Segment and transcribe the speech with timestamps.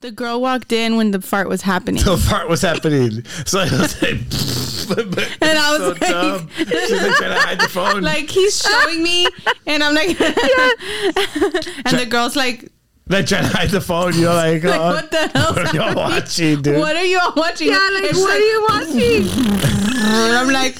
[0.00, 2.02] The girl walked in when the fart was happening.
[2.04, 3.24] The fart was happening.
[3.46, 4.12] So I was like,
[5.42, 6.48] And I was so like- dumb.
[6.56, 6.70] She's
[7.02, 8.02] like trying to hide the phone.
[8.02, 9.26] like he's showing me,
[9.66, 12.70] and I'm like, and the girl's like,
[13.08, 14.16] like trying to hide the phone.
[14.16, 15.52] You're like, like oh, what the hell?
[15.54, 16.78] what are y'all watching, dude?
[16.78, 17.68] What are you all watching?
[17.68, 19.28] Yeah, like It's what are you watching?
[20.00, 20.78] And I'm like,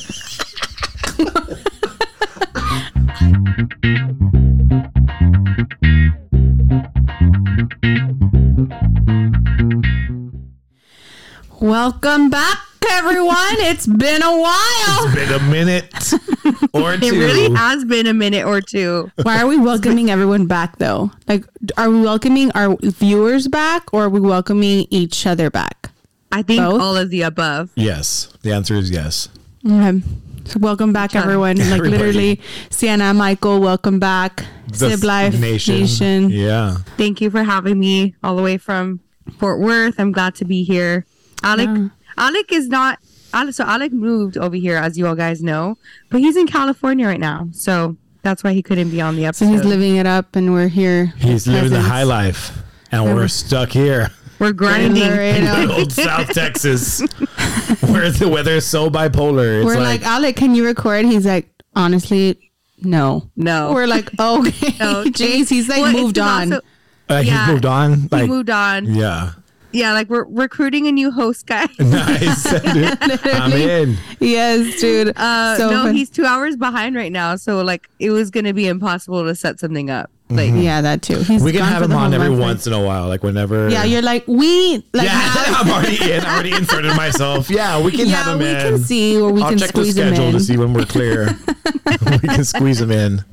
[11.61, 12.59] welcome back,
[12.91, 13.37] everyone.
[13.61, 15.07] It's been a while.
[15.07, 15.95] It's been a minute
[16.73, 17.07] or two.
[17.07, 19.11] It really has been a minute or two.
[19.23, 21.11] Why are we welcoming everyone back, though?
[21.27, 21.45] Like,
[21.77, 25.91] are we welcoming our viewers back, or are we welcoming each other back?
[26.31, 26.81] I think Both?
[26.81, 27.71] all of the above.
[27.75, 28.29] yes.
[28.43, 29.29] The answer is yes.
[29.67, 30.03] Okay.
[30.49, 31.57] So welcome back, everyone.
[31.59, 31.91] Like Everybody.
[31.91, 34.47] literally, Sienna, Michael, welcome back.
[34.69, 35.81] The Sib Life nation.
[35.81, 36.31] Nation.
[36.31, 36.77] Yeah.
[36.97, 39.01] Thank you for having me all the way from
[39.39, 40.01] Fort Worth.
[40.01, 41.05] I'm glad to be here.
[41.43, 41.89] Alec, Yeah.
[42.17, 42.99] Alec is not.
[43.35, 45.77] Alec, so Alec moved over here, as you all guys know,
[46.09, 49.29] but he's in California right now, so that's why he couldn't be on the So
[49.29, 49.47] episode.
[49.49, 51.13] he's living it up, and we're here.
[51.19, 52.57] He's living the high life.
[52.91, 54.09] And we're stuck here
[54.39, 54.97] We're grinding.
[55.03, 57.01] In old South Texas
[57.89, 59.59] where the weather is so bipolar.
[59.59, 61.05] It's We're like, like, Alec, can you record?
[61.07, 62.51] He's like, honestly,
[62.83, 63.31] no.
[63.37, 63.73] No.
[63.73, 64.75] We're like, okay.
[64.79, 66.53] No, Jeez, he's like Well, moved on.
[66.55, 66.65] also-
[67.11, 67.47] uh, yeah.
[67.47, 68.09] he moved on.
[68.13, 68.85] he moved on.
[68.87, 69.33] yeah.
[69.71, 71.67] Yeah, like we're recruiting a new host guy.
[71.79, 72.47] Nice.
[72.65, 73.99] I'm in.
[74.19, 75.13] yes, dude.
[75.17, 75.95] Uh, So no, fun.
[75.95, 79.61] he's two hours behind right now, so like it was gonna be impossible to set
[79.61, 80.11] something up.
[80.31, 80.59] Like, mm-hmm.
[80.61, 81.17] yeah, that too.
[81.21, 83.23] He's We can gone have for him on every month, once in a while, like
[83.23, 83.71] whenever.
[83.71, 86.21] Yeah, you're like, we like yeah, have- I'm already in.
[86.23, 87.49] I already inserted myself.
[87.59, 88.57] Yeah, we can yeah, have him we in.
[88.57, 90.33] can see or we I'll can check the squeeze him schedule in.
[90.35, 91.29] to see when we're clear.
[92.23, 93.25] we can squeeze him in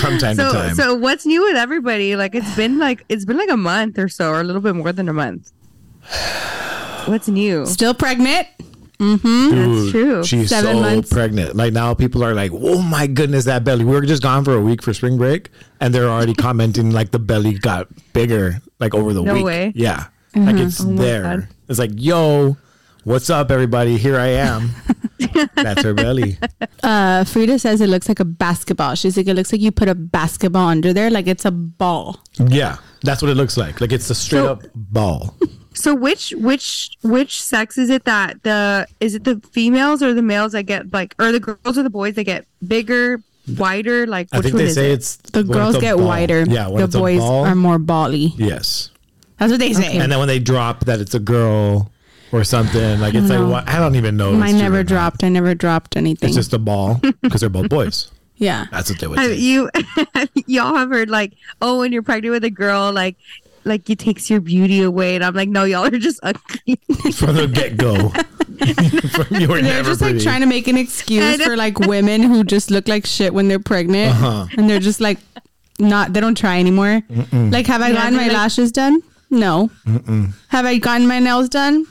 [0.00, 0.74] from time to time.
[0.74, 2.16] so what's new with everybody?
[2.16, 4.74] Like it's been like it's been like a month or so, or a little bit
[4.74, 5.52] more than a month.
[7.06, 7.66] What's new?
[7.66, 8.46] Still pregnant.
[9.00, 10.22] Dude, that's true.
[10.24, 11.10] She's Seven so months.
[11.10, 11.56] pregnant.
[11.56, 14.54] Like now, people are like, "Oh my goodness, that belly." We were just gone for
[14.54, 15.48] a week for spring break,
[15.80, 19.44] and they're already commenting like the belly got bigger, like over the No week.
[19.44, 19.72] way.
[19.74, 21.48] Yeah, like it's Oh there.
[21.68, 22.58] It's like, "Yo,
[23.04, 23.96] what's up, everybody?
[23.96, 24.70] Here I am."
[25.54, 26.38] That's her belly.
[26.82, 28.94] Uh, Frida says it looks like a basketball.
[28.96, 32.20] She's like, it looks like you put a basketball under there, like it's a ball.
[32.38, 33.80] Yeah, that's what it looks like.
[33.80, 35.34] Like it's a straight So- up ball.
[35.80, 40.22] So which which which sex is it that the is it the females or the
[40.22, 43.22] males that get like or the girls or the boys that get bigger,
[43.56, 44.06] wider?
[44.06, 44.94] Like I which think one they is say it?
[44.94, 46.06] it's The girls it's get ball.
[46.06, 46.44] wider.
[46.48, 48.34] Yeah, when the it's a boys ball, are more bally.
[48.36, 48.90] Yes,
[49.38, 49.96] That's what they say.
[49.98, 51.90] and then when they drop that it's a girl
[52.32, 54.32] or something, like it's like what I don't even know.
[54.34, 54.86] if Mine never or not.
[54.86, 55.24] dropped.
[55.24, 56.28] I never dropped anything.
[56.28, 58.10] It's just a ball because they're both boys.
[58.36, 58.66] yeah.
[58.70, 59.36] That's what they would Have say.
[59.36, 59.70] you
[60.46, 63.16] y'all have heard like oh when you're pregnant with a girl like
[63.64, 66.76] like it takes your beauty away and I'm like no y'all are just ugly.
[67.12, 67.94] From the get go,
[69.38, 70.14] you were They're never just pretty.
[70.18, 73.48] like trying to make an excuse for like women who just look like shit when
[73.48, 74.46] they're pregnant, Uh-huh.
[74.56, 75.18] and they're just like
[75.78, 76.12] not.
[76.12, 77.02] They don't try anymore.
[77.32, 79.00] Like, have I Yeah, gotten my like- lashes done?
[79.30, 79.70] No.
[80.48, 81.86] Have I gotten my nails done?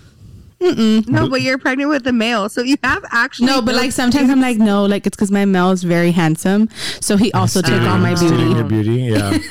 [0.62, 4.30] no, but you're pregnant with a male, so you have actually No, but like sometimes
[4.30, 6.68] I'm like, no, like it's because my male is very handsome,
[7.00, 8.44] so he also took all my beauty.
[8.44, 8.92] your beauty.
[9.04, 9.38] Yeah.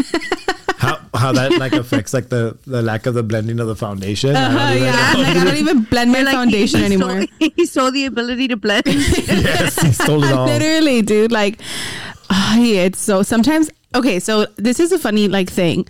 [1.18, 4.34] how how that like affects like the the lack of the blending of the foundation.
[4.36, 5.18] I don't Uh, even yeah, know.
[5.20, 7.22] like I don't even blend my like, foundation he anymore.
[7.22, 8.84] Stole, he stole the ability to blend.
[8.86, 10.46] yes, he stole it all.
[10.46, 11.32] Literally, dude.
[11.32, 11.60] Like,
[12.30, 13.70] ah, yeah, it's so sometimes.
[13.94, 15.86] Okay, so this is a funny like thing.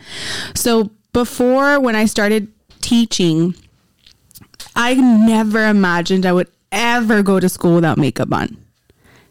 [0.54, 2.48] So before when I started
[2.80, 3.54] teaching,
[4.76, 8.56] I never imagined I would ever go to school without makeup on.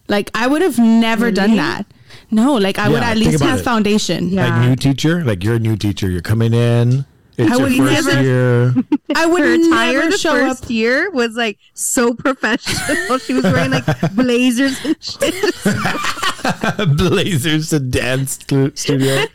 [0.08, 1.85] Like I would have never done that.
[2.31, 3.63] No, like I would at least have it.
[3.63, 4.29] foundation.
[4.29, 4.47] Yeah.
[4.47, 6.09] Like new teacher, like you're a new teacher.
[6.09, 7.05] You're coming in.
[7.38, 8.74] It's I your would first never- year.
[9.16, 10.70] I would Her never the show first up.
[10.70, 13.18] year was like so professional.
[13.20, 15.34] she was wearing like blazers and shit.
[16.97, 18.40] Blazers to dance
[18.76, 19.26] studio.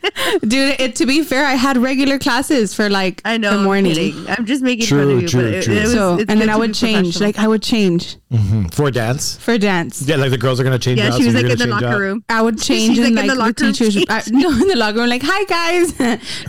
[0.40, 3.50] Dude, it, to be fair, I had regular classes for like I know.
[3.50, 3.94] the I'm morning.
[3.94, 4.26] kidding.
[4.28, 5.28] I'm just making True, fun of you.
[5.28, 5.74] true, but it, true.
[5.74, 7.20] it was, So and then I would change.
[7.20, 8.66] Like I would change mm-hmm.
[8.68, 9.36] For dance.
[9.36, 10.02] for dance.
[10.02, 11.18] Yeah, like the girls are gonna change yeah, out.
[11.18, 11.98] she was you're like in the locker out.
[11.98, 12.24] room.
[12.28, 14.04] I would change She's in like in like, the the, locker room teachers.
[14.08, 15.98] I, no, in the locker room, like hi guys.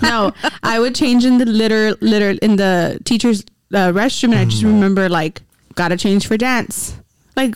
[0.01, 0.31] no,
[0.61, 3.43] I would change in the litter, litter in the teachers'
[3.73, 5.41] uh, restroom, and I just remember like
[5.75, 6.95] gotta change for dance.
[7.35, 7.55] Like,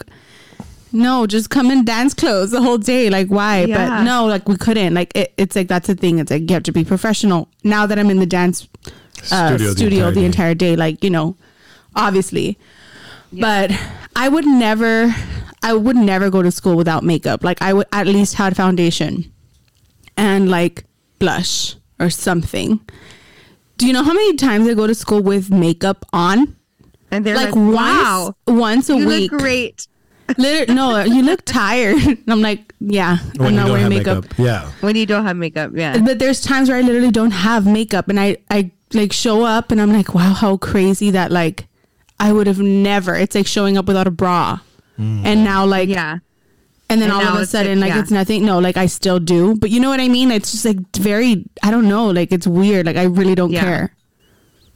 [0.91, 3.09] no, just come in dance clothes the whole day.
[3.09, 3.65] Like, why?
[3.65, 3.77] Yeah.
[3.77, 4.93] But no, like we couldn't.
[4.93, 6.19] Like it, it's like that's the thing.
[6.19, 7.49] It's like you have to be professional.
[7.63, 8.67] Now that I'm in the dance
[9.31, 10.25] uh, Studio studio, the entire the day.
[10.25, 11.35] entire day, like you know,
[11.95, 12.57] obviously.
[13.33, 13.71] But
[14.15, 15.13] I would never,
[15.61, 17.43] I would never go to school without makeup.
[17.43, 19.31] Like I would at least have foundation
[20.15, 20.85] and like
[21.19, 22.79] blush or something.
[23.77, 26.55] Do you know how many times I go to school with makeup on?
[27.11, 29.31] And they're Like, like, "Wow, once, once a you week.
[29.31, 29.87] look great."
[30.37, 31.95] Literally, no, you look tired.
[32.05, 34.25] And I'm like, yeah, When I'm you not don't wearing have makeup.
[34.37, 34.71] Yeah.
[34.81, 35.97] When you don't have makeup, yeah.
[35.99, 39.71] But there's times where I literally don't have makeup, and I I like show up,
[39.71, 41.67] and I'm like, wow, how crazy that like
[42.19, 43.15] I would have never.
[43.15, 44.59] It's like showing up without a bra,
[44.99, 45.23] mm.
[45.23, 46.17] and now like Yeah.
[46.89, 47.99] And then And all of a sudden like- yeah.
[47.99, 48.45] it's nothing.
[48.45, 50.31] No, like I still do, but you know what I mean.
[50.31, 51.45] It's just like very.
[51.63, 52.07] I don't know.
[52.09, 52.85] Like it's weird.
[52.85, 53.61] Like I really don't Yeah.
[53.63, 53.93] care.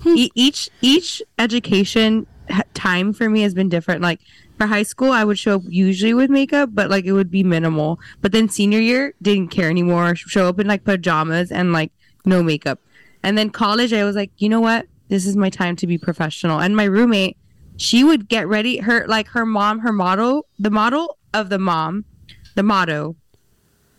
[0.06, 2.26] E- each each education
[2.74, 4.02] time for me has been different.
[4.02, 4.20] Like
[4.58, 7.44] for high school, I would show up usually with makeup, but like it would be
[7.44, 8.00] minimal.
[8.22, 10.16] But then senior year, didn't care anymore.
[10.16, 11.92] Show up in like pajamas and like
[12.26, 12.80] no makeup.
[13.24, 14.88] And then college, I was like, you know what?
[15.10, 16.60] This is my time to be professional.
[16.60, 17.38] And my roommate,
[17.78, 18.78] she would get ready.
[18.78, 22.06] Her like her mom, her model, the model of the mom,
[22.56, 23.16] the motto.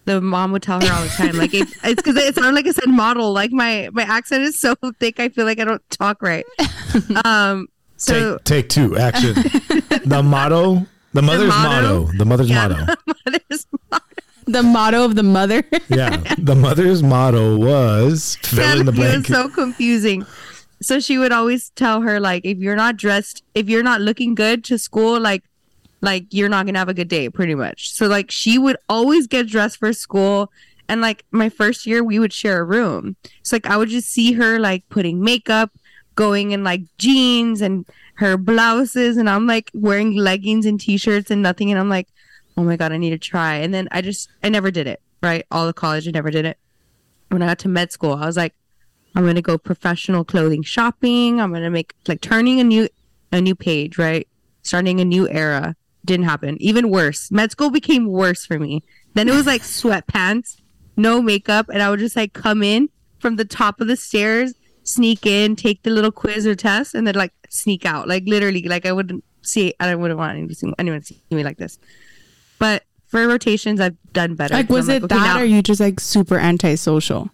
[0.04, 2.66] The mom would tell her all the time, like if, it's because it sounded like
[2.66, 3.32] I said model.
[3.32, 6.44] Like my my accent is so thick, I feel like I don't talk right.
[7.24, 8.98] Um, so take, take two.
[8.98, 9.34] Action.
[10.04, 10.86] the motto.
[11.14, 12.04] The mother's motto?
[12.04, 12.18] motto.
[12.18, 12.94] The mother's yeah, motto.
[13.24, 14.04] mother's motto.
[14.46, 15.62] The motto of the mother.
[15.88, 16.16] Yeah.
[16.36, 20.26] The mother's motto was fill in the it was so confusing.
[20.82, 24.34] So she would always tell her like, if you're not dressed, if you're not looking
[24.34, 25.44] good to school, like,
[26.02, 27.92] like you're not gonna have a good day, pretty much.
[27.92, 30.52] So like she would always get dressed for school,
[30.88, 33.16] and like my first year, we would share a room.
[33.42, 35.70] So like I would just see her like putting makeup,
[36.14, 41.42] going in like jeans and her blouses, and I'm like wearing leggings and t-shirts and
[41.42, 42.08] nothing, and I'm like,
[42.58, 43.54] oh my god, I need to try.
[43.54, 45.00] And then I just I never did it.
[45.22, 46.58] Right, all the college, I never did it
[47.32, 48.54] when I got to med school, I was like,
[49.14, 51.40] I'm gonna go professional clothing shopping.
[51.40, 52.88] I'm gonna make like turning a new
[53.30, 54.28] a new page, right?
[54.62, 55.74] Starting a new era.
[56.04, 56.56] Didn't happen.
[56.60, 57.30] Even worse.
[57.30, 58.82] Med school became worse for me.
[59.14, 60.60] Then it was like sweatpants,
[60.96, 62.88] no makeup, and I would just like come in
[63.20, 67.06] from the top of the stairs, sneak in, take the little quiz or test, and
[67.06, 68.08] then like sneak out.
[68.08, 71.44] Like literally, like I wouldn't see I wouldn't want anyone to see, anyone see me
[71.44, 71.78] like this.
[72.58, 74.54] But for rotations, I've done better.
[74.54, 77.30] Like was it okay, that, now- or you just like super antisocial?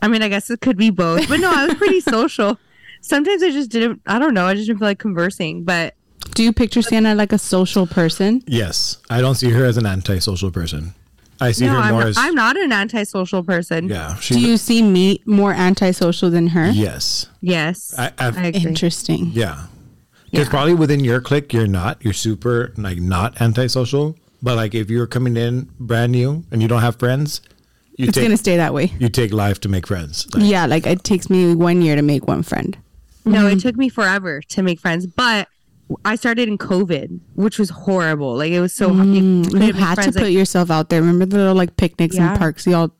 [0.00, 2.58] I mean, I guess it could be both, but no, I was pretty social.
[3.00, 4.02] Sometimes I just didn't.
[4.06, 4.46] I don't know.
[4.46, 5.64] I just didn't feel like conversing.
[5.64, 5.94] But
[6.38, 8.44] Do you picture Sienna like a social person?
[8.46, 8.98] Yes.
[9.10, 10.94] I don't see her as an antisocial person.
[11.40, 13.88] I see no, her I'm more not, as I'm not an antisocial person.
[13.88, 14.14] yeah.
[14.20, 16.70] She, Do you see me more antisocial than her?
[16.70, 17.26] yes.
[17.40, 18.60] Yes, I, I've, agree.
[18.60, 19.32] Interesting.
[19.32, 19.64] Yeah.
[20.30, 20.50] Because Yeah.
[20.50, 21.98] probably within your clique, you're not.
[22.04, 24.14] You're super like not antisocial.
[24.40, 27.40] But like if you're coming in brand new and you don't have friends,
[27.96, 28.92] you It's take gonna stay that way.
[29.00, 30.28] you take life to make friends.
[30.32, 32.78] Like, Yeah, like it takes me one year to make one friend.
[33.24, 33.56] No, Mm-hmm.
[33.56, 35.48] it took me forever to make friends, but
[36.04, 38.36] I started in COVID, which was horrible.
[38.36, 39.08] Like it was so hard.
[39.08, 41.00] You, Mm, you make had to friends, put like- yourself out there.
[41.00, 42.30] Remember the little like picnics Yeah.
[42.30, 42.66] and parks?
[42.66, 42.90] Y'all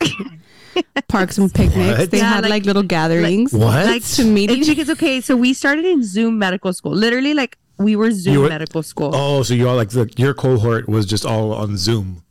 [1.08, 1.98] parks and picnics.
[1.98, 2.10] What?
[2.10, 3.52] They Yeah, had like, like- little gatherings.
[3.52, 3.86] What?
[3.86, 6.92] like to meet it's each- because okay, so we started in Zoom medical school.
[6.92, 9.10] Literally, like we were Zoom were- medical school.
[9.14, 12.22] Oh, so you all like the, your cohort was just all on Zoom.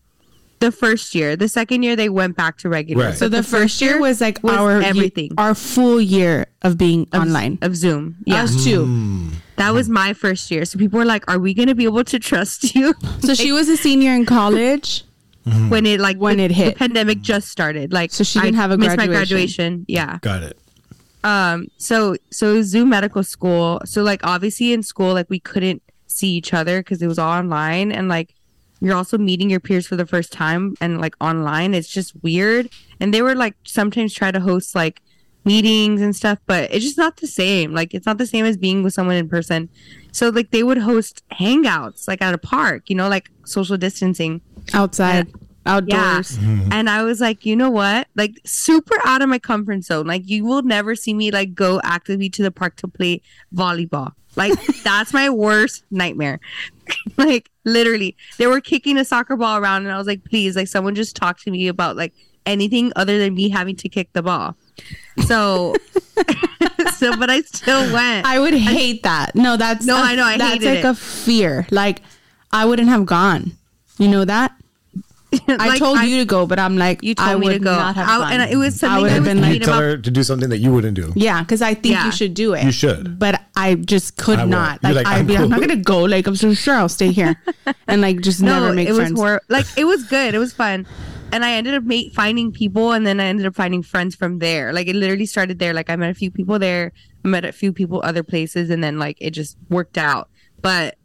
[0.59, 3.05] The first year, the second year they went back to regular.
[3.09, 3.15] Right.
[3.15, 5.31] So the, first year was like our ye- everything.
[5.37, 7.59] our full year of being of, online.
[7.61, 8.15] of Zoom.
[8.25, 8.85] Yeah, Us too.
[8.85, 9.29] Hmm.
[9.57, 10.65] That was my first year.
[10.65, 13.51] So people were like, "Are we going to be able to trust you?" So she
[13.51, 15.03] was a senior in college.
[15.69, 16.73] when it like When the, it hit.
[16.73, 17.93] the pandemic just started.
[17.93, 19.85] Like So she didn't I have a missed my graduation.
[19.85, 19.85] graduation.
[19.87, 20.17] Yeah.
[20.21, 20.57] Got it.
[21.23, 21.67] Um.
[21.77, 23.81] So so Zoom medical school.
[23.85, 27.31] So like obviously in school like we couldn't see each other because it was all
[27.31, 28.33] online and like
[28.81, 32.69] you're also meeting your peers for the first time and like online it's just weird
[32.99, 35.01] and they were like sometimes try to host like
[35.47, 38.57] meetings and stuff but it's just not the same like it's not the same as
[38.57, 39.69] being with someone in person
[40.11, 44.41] so like they would host hangouts like at a park you know like social distancing
[44.73, 45.31] outside,
[45.65, 46.37] outdoors.
[46.37, 46.71] Mm-hmm.
[46.71, 48.07] and I was like, you know what?
[48.15, 50.07] Like super out of my comfort zone.
[50.07, 53.21] Like you will never see me like go actively to the park to play
[53.53, 54.13] volleyball.
[54.35, 56.39] Like that's my worst nightmare.
[57.17, 60.67] like literally, they were kicking a soccer ball around, and I was like, please, like
[60.67, 62.13] someone just talk to me about like
[62.47, 64.55] anything other than me having to kick the ball.
[65.25, 65.75] So,
[66.95, 68.25] so, but I still went.
[68.25, 69.35] I would hate that.
[69.35, 70.85] No, that's No, a- I know, I that's hated like it.
[70.85, 71.67] a fear.
[71.71, 72.01] Like
[72.51, 73.51] I wouldn't have gone.
[73.97, 74.53] You know that?
[75.49, 77.75] I Like, told you to go, but I'm like, You told I me to go,
[77.75, 78.33] not have I- gone.
[78.41, 80.11] and it was I something would have been You like, thinking tell about- her to
[80.11, 81.11] do something that you wouldn't do.
[81.15, 82.05] yeah, because I think Yeah.
[82.05, 82.63] you should do it.
[82.63, 83.19] You should.
[83.19, 84.83] but I just could I won't.
[84.83, 86.03] Like, like, I'd I'm be, I'm not gonna go.
[86.03, 87.35] Like I'm so sure I'll stay here,
[87.87, 89.11] and like just never make it friends.
[89.13, 89.45] was horrible.
[89.49, 90.33] Like it was good.
[90.35, 90.85] It was fun.
[91.31, 94.71] And I ended up finding people, and then I ended up finding friends from there.
[94.73, 95.73] Like it literally started there.
[95.73, 96.93] Like I met a few people there,
[97.23, 100.29] I met a few people other places, and then like it just worked out.
[100.61, 100.95] But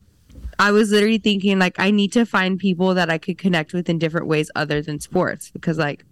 [0.58, 3.90] I was literally thinking like I need to find people that I could connect with
[3.90, 6.04] in different ways other than sports because like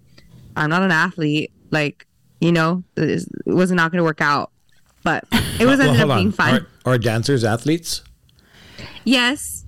[0.56, 1.52] I'm not an athlete.
[1.70, 2.06] Like
[2.40, 4.50] you know, it was not going to work out.
[5.02, 5.24] But
[5.58, 6.32] it was Well, ended hold up being on.
[6.32, 6.66] fun.
[6.84, 8.02] Are, are dancers athletes?
[9.04, 9.64] Yes.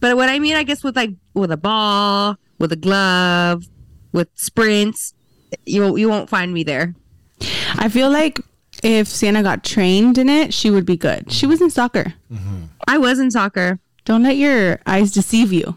[0.00, 3.64] But what I mean, I guess with like with a ball, with a glove,
[4.12, 5.14] with sprints,
[5.66, 6.94] you you won't find me there.
[7.76, 8.40] I feel like
[8.82, 11.30] if Sienna got trained in it, she would be good.
[11.32, 12.14] She was in soccer.
[12.88, 13.78] I was in soccer.
[14.04, 15.76] Don't let your eyes deceive you.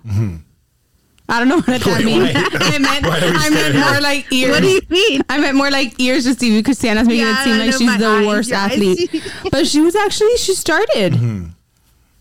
[1.27, 2.32] I don't know what that Wait, means.
[2.36, 3.80] I meant, Why are we I meant staring?
[3.80, 4.51] more like ears.
[4.51, 5.22] What do you mean?
[5.27, 7.77] I meant more like ears deceive you because Sienna's making Yeah, it seem like know
[7.77, 8.72] she's the eyes, worst eyes.
[8.74, 9.24] athlete.
[9.51, 11.13] but she was actually she started.
[11.13, 11.48] Mm-hmm.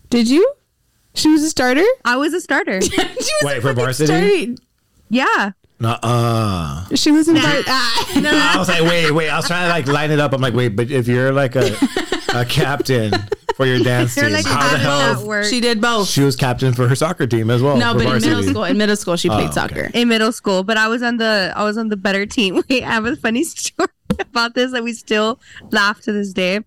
[0.09, 0.51] Did you?
[1.13, 1.85] She was a starter.
[2.03, 2.81] I was a starter.
[2.81, 4.05] she was Wait, a for fucking varsity?
[4.07, 4.61] starter.
[5.09, 5.51] yeah.
[5.79, 6.85] Nuh-uh.
[6.95, 8.53] She was in var- ah.
[8.55, 9.29] I was like, wait, wait.
[9.29, 10.33] I was trying to like line it up.
[10.33, 11.75] I'm like, wait, but if you're like a,
[12.33, 13.11] a captain
[13.55, 15.43] for your dance team, like, how how the hell?
[15.43, 16.07] She did both.
[16.07, 17.77] She was captain for her soccer team as well.
[17.77, 19.53] no, for but in middle school, in middle school, she played okay.
[19.53, 19.91] soccer.
[19.93, 22.55] in middle school, but I was on the I was on the better team.
[22.69, 23.89] Wait, I have a funny story
[24.19, 25.39] about this that we still
[25.71, 26.61] laugh to this day.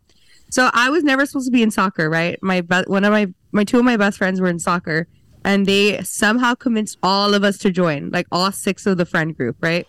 [0.51, 2.39] So I was never supposed to be in soccer, right?
[2.43, 5.07] My be- one of my my two of my best friends were in soccer,
[5.45, 9.37] and they somehow convinced all of us to join, like all six of the friend
[9.37, 9.89] group, right?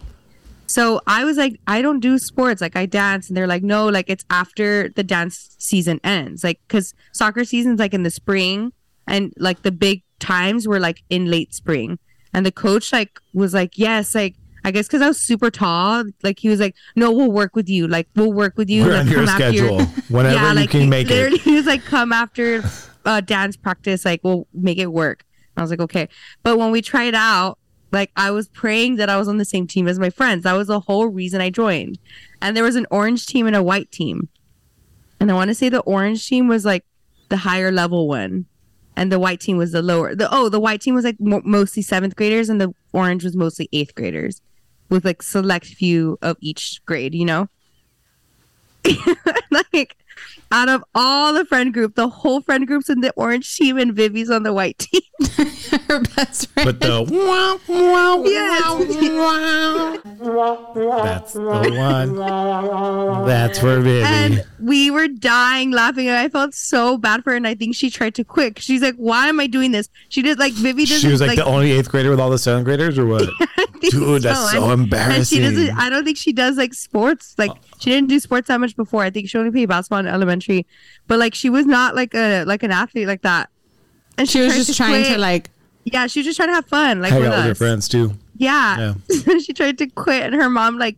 [0.68, 3.90] So I was like, I don't do sports, like I dance, and they're like, no,
[3.90, 8.72] like it's after the dance season ends, like because soccer season's like in the spring,
[9.08, 11.98] and like the big times were like in late spring,
[12.34, 16.04] and the coach like was like, yes, like I guess because I was super tall,
[16.22, 18.92] like he was like, no, we'll work with you, like we'll work with you, We're
[18.92, 19.82] like, on your schedule.
[20.10, 21.14] Whenever you like, can make it.
[21.16, 22.62] literally, He was like, come after
[23.06, 25.26] uh, dance practice, like we'll make it work.
[25.60, 26.08] I was like, okay.
[26.44, 27.58] But when we tried out,
[27.92, 30.44] like I was praying that I was on the same team as my friends.
[30.44, 31.98] That was the whole reason I joined.
[32.42, 34.30] And there was an orange team and a white team.
[35.20, 36.86] And I want to say the orange team was like
[37.30, 38.46] the higher level one,
[38.96, 40.16] and the white team was the lower.
[40.16, 43.36] The oh, the white team was like mo- mostly seventh graders, and the orange was
[43.36, 44.42] mostly eighth graders,
[44.90, 47.14] with like select few of each grade.
[47.14, 47.50] You know,
[49.52, 49.98] like
[50.52, 53.94] out of all the friend group, the whole friend group's in the orange team, and
[53.94, 55.02] Vivi's on the white team.
[55.88, 56.66] Her best friend.
[56.66, 58.64] But the wow, wow, Yes.
[58.64, 59.98] wow.
[61.04, 61.42] That's the
[61.78, 62.16] one.
[63.28, 64.04] That's for Vivi.
[64.06, 67.76] and we were dying laughing and i felt so bad for her and i think
[67.76, 70.86] she tried to quit she's like why am i doing this she did like vivi
[70.86, 73.28] doesn't she was like, the only eighth grader with all the seventh graders, or what?
[73.82, 75.18] Dude, that's so And- embarrassing.
[75.18, 75.78] And she doesn't.
[75.78, 77.34] I don't think she does like sports.
[77.38, 79.04] Like she didn't do sports that much before.
[79.04, 80.39] I think she only played basketball in elementary,
[81.08, 83.50] but like she was not like a like an athlete like that.
[84.18, 85.50] And She was tried just trying to like.
[85.86, 87.88] Yeah, she was just trying to have fun, like Hang with out with her friends
[87.88, 88.14] too.
[88.38, 88.94] Yeah.
[89.42, 90.98] she tried to quit, and her mom like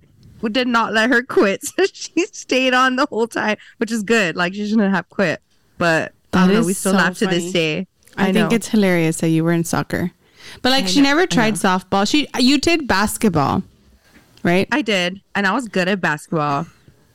[0.52, 1.62] did not let her quit.
[1.78, 4.36] So she stayed on the whole time, which is good.
[4.36, 5.42] Like she shouldn't have quit,
[5.78, 6.66] but I don't know.
[6.66, 7.88] We still so laugh to this day.
[8.18, 10.12] I, I, think it's hilarious that you were in soccer,
[10.62, 12.10] but like I she know, never tried softball.
[12.10, 13.64] She you did basketball,
[14.44, 14.68] right?
[14.72, 16.68] I did, and I was good at basketball.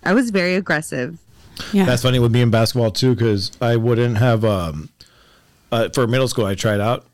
[0.05, 1.19] I was very aggressive.
[1.73, 1.85] Yeah.
[1.85, 4.91] That's funny with me in basketball too, because I wouldn't have um,
[5.73, 6.47] uh, for middle school.
[6.47, 7.07] I tried out,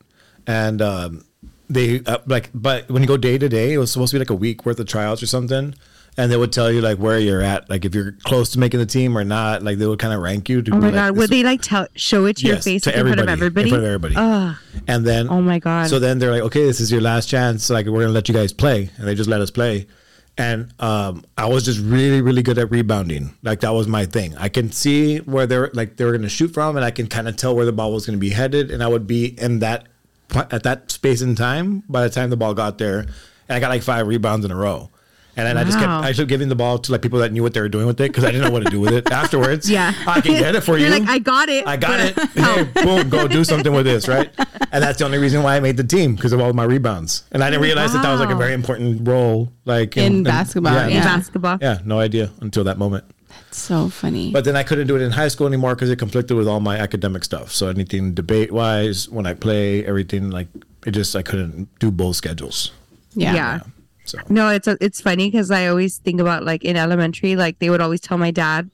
[0.47, 1.25] and um,
[1.69, 4.19] they uh, like, but when you go day to day, it was supposed to be
[4.19, 5.75] like a week worth of tryouts or something,
[6.17, 8.79] and they would tell you like where you're at, like if you're close to making
[8.79, 9.63] the team or not.
[9.63, 10.61] Like they would kind of rank you.
[10.61, 11.17] To Oh my like, god!
[11.17, 13.69] Would they like tell show it to your face to in front of everybody, everybody?
[13.69, 14.15] in front of everybody.
[14.17, 14.83] Ugh.
[14.87, 15.89] And then Oh my God.
[15.89, 17.69] So then they're like, okay, this is your last chance.
[17.69, 19.87] Like we're gonna let you guys play, and they just let us play.
[20.37, 23.35] And um, I was just really, really good at rebounding.
[23.43, 24.35] Like that was my thing.
[24.37, 27.27] I can see where they're like they were gonna shoot from, and I can kind
[27.27, 29.87] of tell where the ball was gonna be headed, and I would be in that
[30.33, 33.11] at that space in time by the time the ball got there, and
[33.49, 34.89] I got like five rebounds in a row.
[35.35, 36.01] And then I just kept Wow.
[36.01, 37.99] I kept giving the ball to like people that knew what they were doing with
[37.99, 39.67] it because I didn't know what to do with it afterwards.
[39.69, 39.91] Yeah.
[40.05, 40.99] I can get it for You're you.
[40.99, 41.65] like, I got it.
[41.65, 42.15] I got it.
[42.15, 44.29] but- Hey, boom, go do something with this, right?
[44.71, 47.23] And that's the only reason why I made the team because of all my rebounds.
[47.31, 50.77] And I didn't realize that that was like a very important role, like In basketball,
[50.77, 51.03] In Yeah.
[51.03, 51.57] basketball.
[51.61, 53.03] Yeah, no idea until that moment.
[53.29, 54.31] That's so funny.
[54.31, 56.59] But then I couldn't do it in high school anymore because it conflicted with all
[56.59, 57.51] my academic stuff.
[57.51, 60.47] So anything debate wise, when I play, everything like
[60.85, 62.71] it just I couldn't do both schedules.
[63.15, 63.33] yeah.
[63.33, 63.59] yeah.
[64.05, 67.69] So No, it's it's funny because I always think about like in elementary, like they
[67.69, 68.69] would always tell my dad,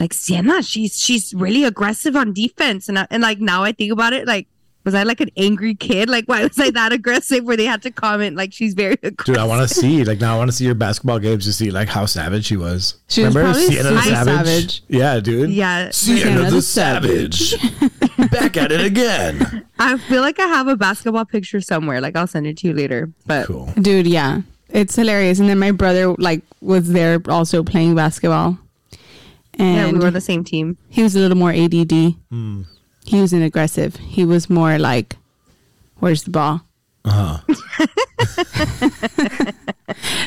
[0.00, 3.92] like Sienna, she's she's really aggressive on defense, and I, and like now I think
[3.92, 4.48] about it, like
[4.84, 6.10] was I like an angry kid?
[6.10, 7.44] Like why was I that aggressive?
[7.44, 9.24] Where they had to comment like she's very aggressive.
[9.24, 11.52] dude, I want to see like now I want to see your basketball games to
[11.52, 13.00] see like how savage she was.
[13.08, 14.26] She was probably Sienna the savage?
[14.26, 14.82] savage.
[14.88, 15.50] Yeah, dude.
[15.50, 17.54] Yeah, Sienna Sienna the the savage.
[18.30, 19.66] Back at it again.
[19.78, 22.00] I feel like I have a basketball picture somewhere.
[22.00, 23.10] Like I'll send it to you later.
[23.26, 23.72] But Cool.
[23.80, 24.42] Dude, yeah.
[24.74, 25.38] It's hilarious.
[25.38, 28.58] And then my brother like was there also playing basketball.
[29.58, 30.76] yeah, And we were the same team.
[30.90, 32.14] he was a little more ADD.
[32.30, 32.62] Hmm.
[33.06, 33.96] He wasn't aggressive.
[33.96, 35.16] He was more like,
[36.00, 36.62] "Where's the ball?"
[37.04, 37.38] Uh-huh.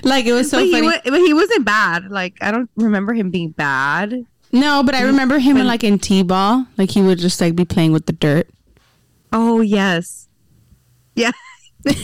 [0.03, 0.99] like it was so but he funny.
[1.05, 2.09] but he wasn't bad.
[2.11, 4.25] Like I don't remember him being bad.
[4.51, 6.65] no, but I remember him in like in t-ball.
[6.77, 8.47] Like he would just like be playing with the dirt
[9.33, 10.27] Oh yes,
[11.15, 11.31] yeah.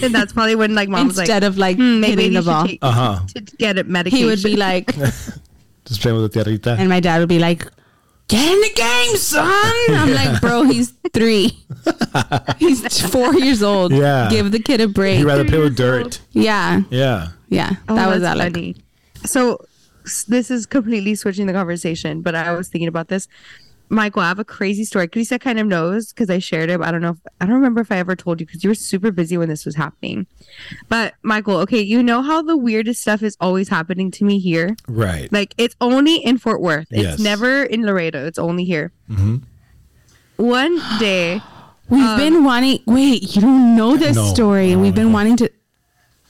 [0.04, 2.42] And that's probably when like mom was like, instead of like hmm, maybe hitting you
[2.42, 2.68] the should ball.
[2.68, 3.20] take- Uh huh.
[3.36, 4.20] to get it medication.
[4.20, 4.94] He would be like,
[5.86, 6.78] Just playing with the tierrita.
[6.80, 7.68] and my dad would be like,
[8.30, 11.52] "Get in the game, son." I'm like, "Bro, he's three.
[12.58, 13.92] he's four years old.
[13.92, 14.30] Yeah.
[14.32, 16.22] give the kid a break." He'd rather play with dirt.
[16.32, 17.28] Yeah, Yeah.
[17.50, 17.72] yeah.
[17.90, 18.54] Oh, that was that's Alec.
[18.54, 18.75] funny.
[19.25, 19.66] So
[20.28, 23.28] this is completely switching the conversation, but I was thinking about this.
[23.94, 25.08] Michael, I have a crazy story.
[25.08, 26.80] Krizia kind of knows because I shared it.
[26.80, 27.12] But I don't know.
[27.12, 29.50] If, I don't remember if I ever told you because you were super busy when
[29.50, 30.26] this was happening.
[30.90, 34.76] But Michael, okay, you know how the weirdest stuff is always happening to me here.
[34.88, 35.32] Right.
[35.32, 36.88] Like it's only in Fort Worth.
[36.92, 37.20] It's Yes.
[37.20, 38.26] never in Laredo.
[38.26, 38.92] It's only here.
[39.10, 39.44] Mhm.
[40.38, 41.42] One day,
[41.90, 42.80] We've been wanting.
[42.88, 44.26] Wait, you don't know this No.
[44.34, 45.14] story, and Oh, we've been no.
[45.14, 45.50] wanting to.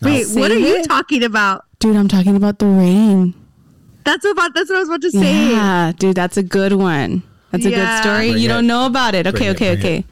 [0.01, 0.85] wait, what are Say you it.
[0.87, 1.63] talking about?
[1.79, 3.33] Dude, I'm talking about the rain.
[4.03, 4.53] That's about.
[4.55, 5.51] That's what I was about to say.
[5.51, 7.23] Yeah, dude, that's a good one.
[7.53, 7.77] That's a Yeah.
[8.01, 8.29] good story.
[8.31, 8.53] Bring you it.
[8.53, 9.23] don't know about it.
[9.23, 9.97] Bring Okay, it, okay, okay.
[9.99, 10.05] it.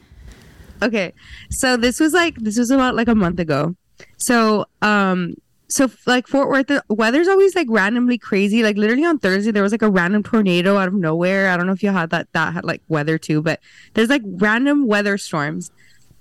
[0.86, 1.12] okay
[1.50, 3.76] so this was like this was about like a month ago
[4.16, 5.34] so um
[5.68, 9.62] so like fort worth the weather's always like randomly crazy like literally on thursday there
[9.62, 12.26] was like a random tornado out of nowhere i don't know if you had that
[12.32, 13.60] that had like weather too but
[13.94, 15.70] there's like random weather storms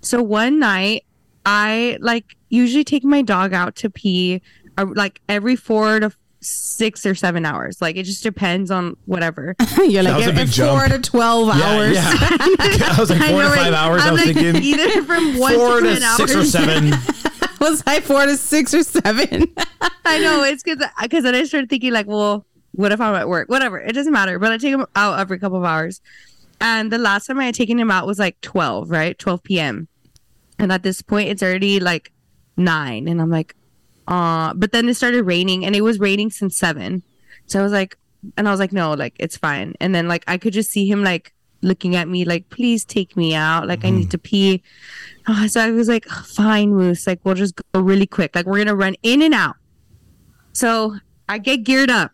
[0.02, 1.06] so one night
[1.44, 4.42] i like usually take my dog out to pee
[4.78, 6.12] uh, like every four to
[6.44, 10.46] six or seven hours like it just depends on whatever You're like was a four
[10.88, 10.92] jump.
[10.94, 11.94] to twelve Yeah, hours.
[11.96, 12.04] yeah.
[12.18, 13.58] I was like four know, to right?
[13.66, 14.02] five hours.
[14.02, 16.18] i I'm was like, thinking either from one four to, to 10 hours.
[16.18, 16.90] six or seven.
[17.62, 19.54] was I four to six or seven?
[20.04, 23.30] I know it's because because then I started thinking like, well, what if I'm at
[23.30, 23.48] work?
[23.48, 24.40] Whatever, it doesn't matter.
[24.40, 26.02] But I take him out every couple of hours,
[26.60, 29.88] and the last time I had taken him out was like twelve, right, twelve p.m.
[30.58, 32.12] And at this point, it's already like
[32.58, 33.56] nine, and I'm like,
[34.08, 34.54] uh.
[34.54, 37.04] But then it started raining, and it was raining since seven,
[37.46, 37.98] so I was like,
[38.38, 39.74] and I was like, no, like it's fine.
[39.80, 43.16] And then like I could just see him like looking at me like, please take
[43.16, 44.64] me out, like I need to pee.
[45.28, 48.58] Uh, so I was like, fine, Moose, like we'll just go really quick, like we're
[48.58, 49.56] gonna run in and out.
[50.54, 50.98] So
[51.30, 52.12] I get geared up.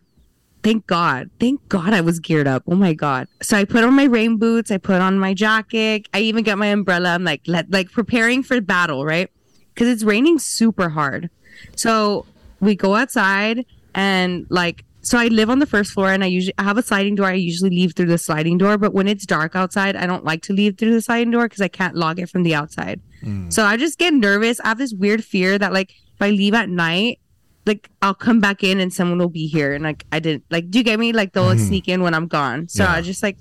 [0.63, 1.29] Thank God.
[1.39, 2.63] Thank God I was geared up.
[2.67, 3.27] Oh my God.
[3.41, 4.69] So I put on my rain boots.
[4.69, 6.09] I put on my jacket.
[6.13, 7.09] I even got my umbrella.
[7.09, 9.29] I'm like, let, like preparing for battle, right?
[9.73, 11.29] Because it's raining super hard.
[11.75, 12.25] So
[12.59, 16.53] we go outside and like, so I live on the first floor and I usually
[16.57, 17.27] I have a sliding door.
[17.27, 20.41] I usually leave through the sliding door, but when it's dark outside, I don't like
[20.43, 22.99] to leave through the sliding door because I can't log it from the outside.
[23.23, 23.51] Mm.
[23.51, 24.59] So I just get nervous.
[24.59, 27.19] I have this weird fear that like if I leave at night,
[27.65, 30.69] like I'll come back in and someone will be here and like I didn't like
[30.69, 31.13] do you get me?
[31.13, 31.67] Like they'll like, mm.
[31.67, 32.67] sneak in when I'm gone.
[32.67, 32.93] So Yeah.
[32.93, 33.37] I just like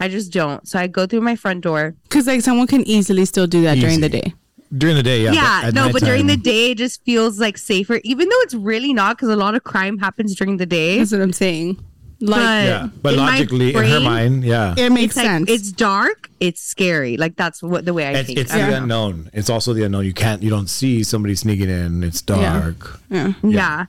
[0.00, 0.66] I just don't.
[0.66, 1.94] So I go through my front door.
[2.04, 4.34] Because like someone can easily still do that during the day.
[4.76, 5.32] During the day, yeah.
[5.32, 8.54] Yeah, at no, but during the day it just feels like safer, even though it's
[8.54, 10.98] really not because a lot of crime happens during the day.
[10.98, 11.76] That's what I'm saying.
[12.20, 15.26] Like But- Yeah, but in my logically, in her mind, yeah, it makes It's like
[15.26, 15.50] sense.
[15.50, 17.16] it's dark, it's scary.
[17.16, 18.38] Like that's what the way I it's, think.
[18.38, 18.76] it's I the know.
[18.78, 19.30] unknown.
[19.32, 20.06] It's also the unknown.
[20.06, 22.02] You can't, you don't see somebody sneaking in.
[22.02, 23.00] It's dark.
[23.10, 23.32] yeah.
[23.42, 23.86] Yeah.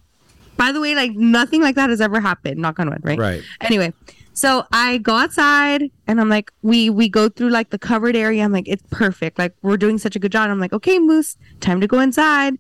[0.57, 2.57] By the way, like nothing like that has ever happened.
[2.61, 3.17] Knock on wood, right?
[3.17, 3.41] Right.
[3.61, 3.93] Anyway,
[4.36, 8.43] so I go outside and I'm like, we we go through like the covered area.
[8.43, 9.39] I'm like, it's perfect.
[9.39, 10.50] Like we're doing such a good job.
[10.50, 12.56] I'm like, okay, Moose, time to go inside.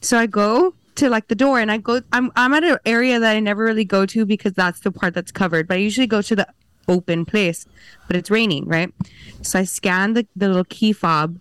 [0.00, 2.02] So I go to like the door and I go.
[2.12, 5.12] I'm I'm at an area that I never really go to because that's the part
[5.12, 5.66] that's covered.
[5.66, 6.46] But I usually go to the
[6.86, 7.66] open place.
[8.06, 8.94] But it's raining, right?
[9.42, 11.40] So I scan the the little key fob,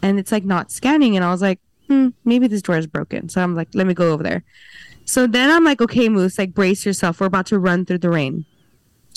[0.00, 1.16] and it's like not scanning.
[1.16, 3.28] And I was like, hmm, maybe this door is broken.
[3.28, 4.42] So I'm like, let me go over there.
[5.04, 7.20] So then I'm like, okay, Moose, like brace yourself.
[7.20, 8.46] We're about to run through the rain.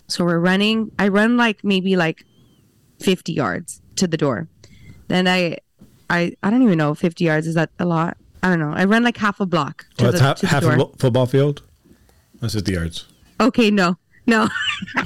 [0.07, 0.91] So we're running.
[0.99, 2.25] I run like maybe like
[2.99, 4.47] 50 yards to the door.
[5.07, 5.57] Then I,
[6.09, 6.93] I, I don't even know.
[6.95, 8.17] 50 yards is that a lot?
[8.43, 8.73] I don't know.
[8.75, 10.73] I run like half a block to Well, the, it's half, to the half door.
[10.73, 11.63] a fo- football field.
[12.41, 13.05] That's just the yards.
[13.39, 14.47] Okay, no, no.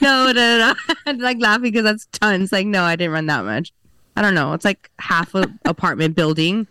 [0.00, 0.74] no, no, no, no.
[1.06, 2.52] I'm like laughing because that's tons.
[2.52, 3.72] Like, no, I didn't run that much.
[4.16, 4.52] I don't know.
[4.52, 6.66] It's like half a apartment building.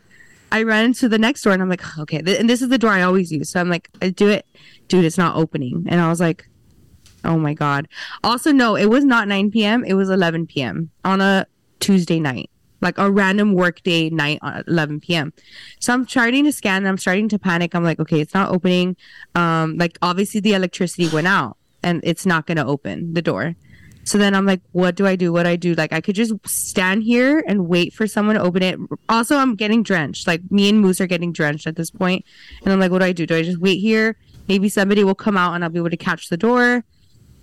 [0.53, 2.77] I ran to the next door and I'm like, okay, th- and this is the
[2.77, 3.49] door I always use.
[3.49, 4.45] So I'm like, I do it,
[4.87, 5.03] dude.
[5.03, 5.85] It's not opening.
[5.89, 6.47] And I was like,
[7.25, 7.87] oh my god.
[8.23, 9.83] Also, no, it was not 9 p.m.
[9.83, 10.91] It was 11 p.m.
[11.03, 11.47] on a
[11.79, 15.33] Tuesday night, like a random workday night at 11 p.m.
[15.79, 16.83] So I'm starting to scan.
[16.83, 17.73] And I'm starting to panic.
[17.73, 18.95] I'm like, okay, it's not opening.
[19.33, 23.55] Um, like obviously the electricity went out and it's not going to open the door.
[24.03, 25.31] So then I'm like, what do I do?
[25.31, 25.73] What do I do?
[25.73, 28.79] Like I could just stand here and wait for someone to open it.
[29.07, 30.27] Also, I'm getting drenched.
[30.27, 32.25] Like me and Moose are getting drenched at this point.
[32.63, 33.25] And I'm like, what do I do?
[33.25, 34.17] Do I just wait here?
[34.47, 36.83] Maybe somebody will come out and I'll be able to catch the door.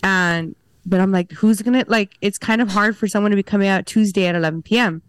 [0.03, 0.55] And
[0.87, 2.17] but I'm like, who's gonna like?
[2.21, 5.03] It's kind of hard for someone to be coming out Tuesday at 11 p.m.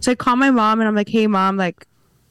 [0.00, 1.86] So I call my mom and I'm like, hey mom, like,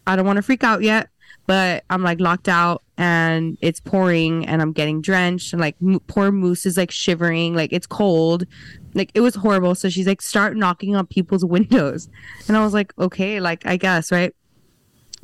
[0.05, 1.09] I don't want to freak out yet,
[1.45, 5.99] but I'm like locked out and it's pouring and I'm getting drenched and like m-
[6.07, 8.45] poor Moose is like shivering, like it's cold.
[8.93, 9.75] Like it was horrible.
[9.75, 12.09] So she's like, start knocking on people's windows.
[12.47, 14.33] And I was like, okay, like I guess, right?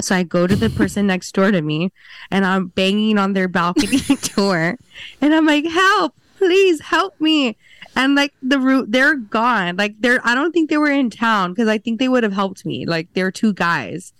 [0.01, 1.91] So I go to the person next door to me
[2.31, 3.99] and I'm banging on their balcony
[4.35, 4.77] door
[5.21, 7.57] and I'm like, help, please help me.
[7.95, 9.77] And like the root, they're gone.
[9.77, 12.33] Like they're, I don't think they were in town because I think they would have
[12.33, 12.85] helped me.
[12.87, 14.13] Like they're two guys.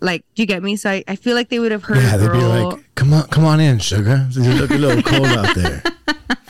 [0.00, 0.76] Like, do you get me?
[0.76, 2.70] So I, I feel like they would have heard Yeah, a they'd be girl.
[2.70, 4.26] like, "Come on, come on in, sugar.
[4.32, 5.82] You look a little cold out there."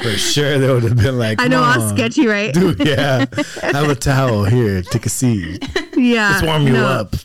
[0.03, 2.55] For sure, they would have been like, I know, "Come all sketchy, right?
[2.55, 3.27] Dude, yeah.
[3.63, 4.81] Have a towel here.
[4.83, 5.63] Take a seat.
[5.97, 6.31] yeah.
[6.31, 6.87] Let's warm you no.
[6.87, 7.17] up.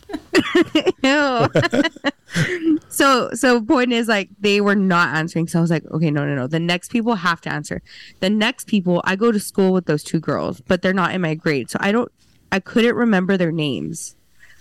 [1.04, 2.80] Ew.
[2.90, 5.48] so so point is like they were not answering.
[5.48, 6.48] So I was like, okay, no, no, no.
[6.48, 7.82] The next people have to answer.
[8.20, 11.22] The next people, I go to school with those two girls, but they're not in
[11.22, 11.70] my grade.
[11.70, 12.12] So I don't
[12.52, 14.16] I couldn't remember their names.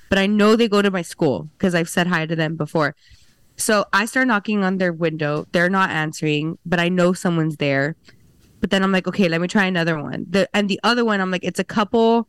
[0.09, 2.94] But I know they go to my school because I've said hi to them before.
[3.57, 5.47] So I start knocking on their window.
[5.53, 7.97] They're not answering, but I know someone's there.
[8.61, 10.27] But then I'm like, okay, let me try another one.
[10.29, 12.29] The and the other one, I'm like, it's a couple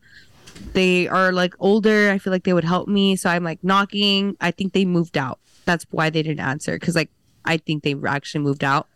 [0.74, 2.12] they are like older.
[2.12, 3.16] I feel like they would help me.
[3.16, 4.38] So I'm like knocking.
[4.40, 5.40] I think they moved out.
[5.66, 6.78] That's why they didn't answer.
[6.78, 7.10] Cause like
[7.46, 8.88] I think they actually moved out.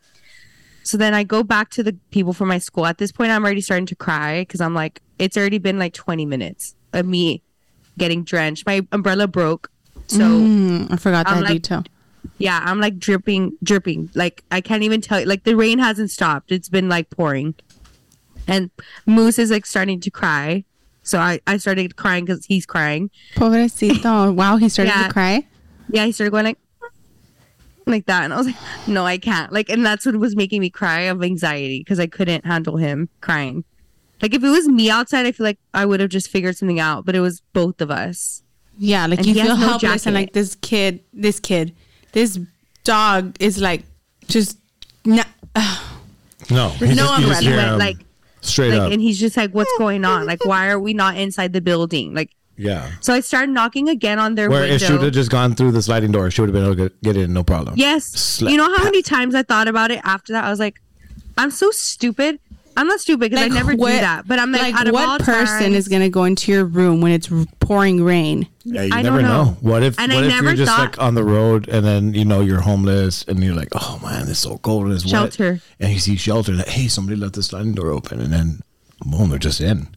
[0.83, 2.85] So then I go back to the people from my school.
[2.85, 5.93] At this point, I'm already starting to cry because I'm like, it's already been like
[5.93, 7.41] 20 minutes of me
[7.97, 8.65] getting drenched.
[8.65, 9.69] My umbrella broke.
[10.07, 11.83] So Mm, I forgot I'm that like- detail.
[12.37, 14.09] Yeah, I'm like dripping, dripping.
[14.15, 15.25] Like I can't even tell you.
[15.25, 16.51] Like the rain hasn't stopped.
[16.51, 17.55] It's been like pouring,
[18.47, 18.69] and
[19.05, 20.63] Moose is like starting to cry.
[21.03, 23.09] So I I started crying because he's crying.
[23.35, 24.33] Pobrecito.
[24.35, 25.07] wow, he started Yeah.
[25.07, 25.47] to cry.
[25.89, 26.57] Yeah, he started going like
[27.85, 28.55] like that, and I was like,
[28.87, 29.51] no, I can't.
[29.53, 33.07] Like, and that's what was making me cry of anxiety because I couldn't handle him
[33.21, 33.63] crying.
[34.21, 36.79] Like if it was me outside, I feel like I would have just figured something
[36.79, 37.05] out.
[37.05, 38.43] But it was both of us.
[38.77, 41.73] Yeah, like And you feel no helpless and like this kid, this kid,
[42.17, 42.39] this
[42.83, 43.83] dog is like
[44.27, 44.57] just
[45.05, 45.27] not,
[46.49, 46.95] No, No just, you
[47.27, 47.97] just umbrella, But, like
[48.41, 48.91] straight like, up.
[48.91, 50.25] and he's just like, what's going on?
[50.25, 52.13] Like, why are we not inside the building?
[52.15, 52.31] Like.
[52.55, 52.89] yeah.
[53.01, 54.75] So I started knocking again on their Where window.
[54.75, 56.75] if she would have just gone through the sliding door, she would have been able
[56.75, 57.75] to get- get in, no problem.
[57.77, 58.05] yes.
[58.05, 58.49] Slap.
[58.51, 60.43] You know how many times I thought about it after that?
[60.45, 60.81] I was like,
[61.37, 62.39] I'm so stupid.
[62.77, 64.27] I'm not stupid because I never do that.
[64.27, 67.01] But I'm like, out of all what person times- is gonna go into your room
[67.01, 68.47] when it's pouring rain?
[68.63, 69.43] Yeah, you I never don't know.
[69.45, 69.57] know.
[69.61, 71.85] What if And what I if never you're just thought- like on the road and
[71.85, 75.07] then you know you're homeless and you're like, oh man, it's so cold and it's
[75.09, 75.53] Shelter.
[75.53, 75.61] wet.
[75.79, 78.61] And you see shelter, like, hey, somebody left the sliding door open, and then
[79.05, 79.87] boom, they're just in.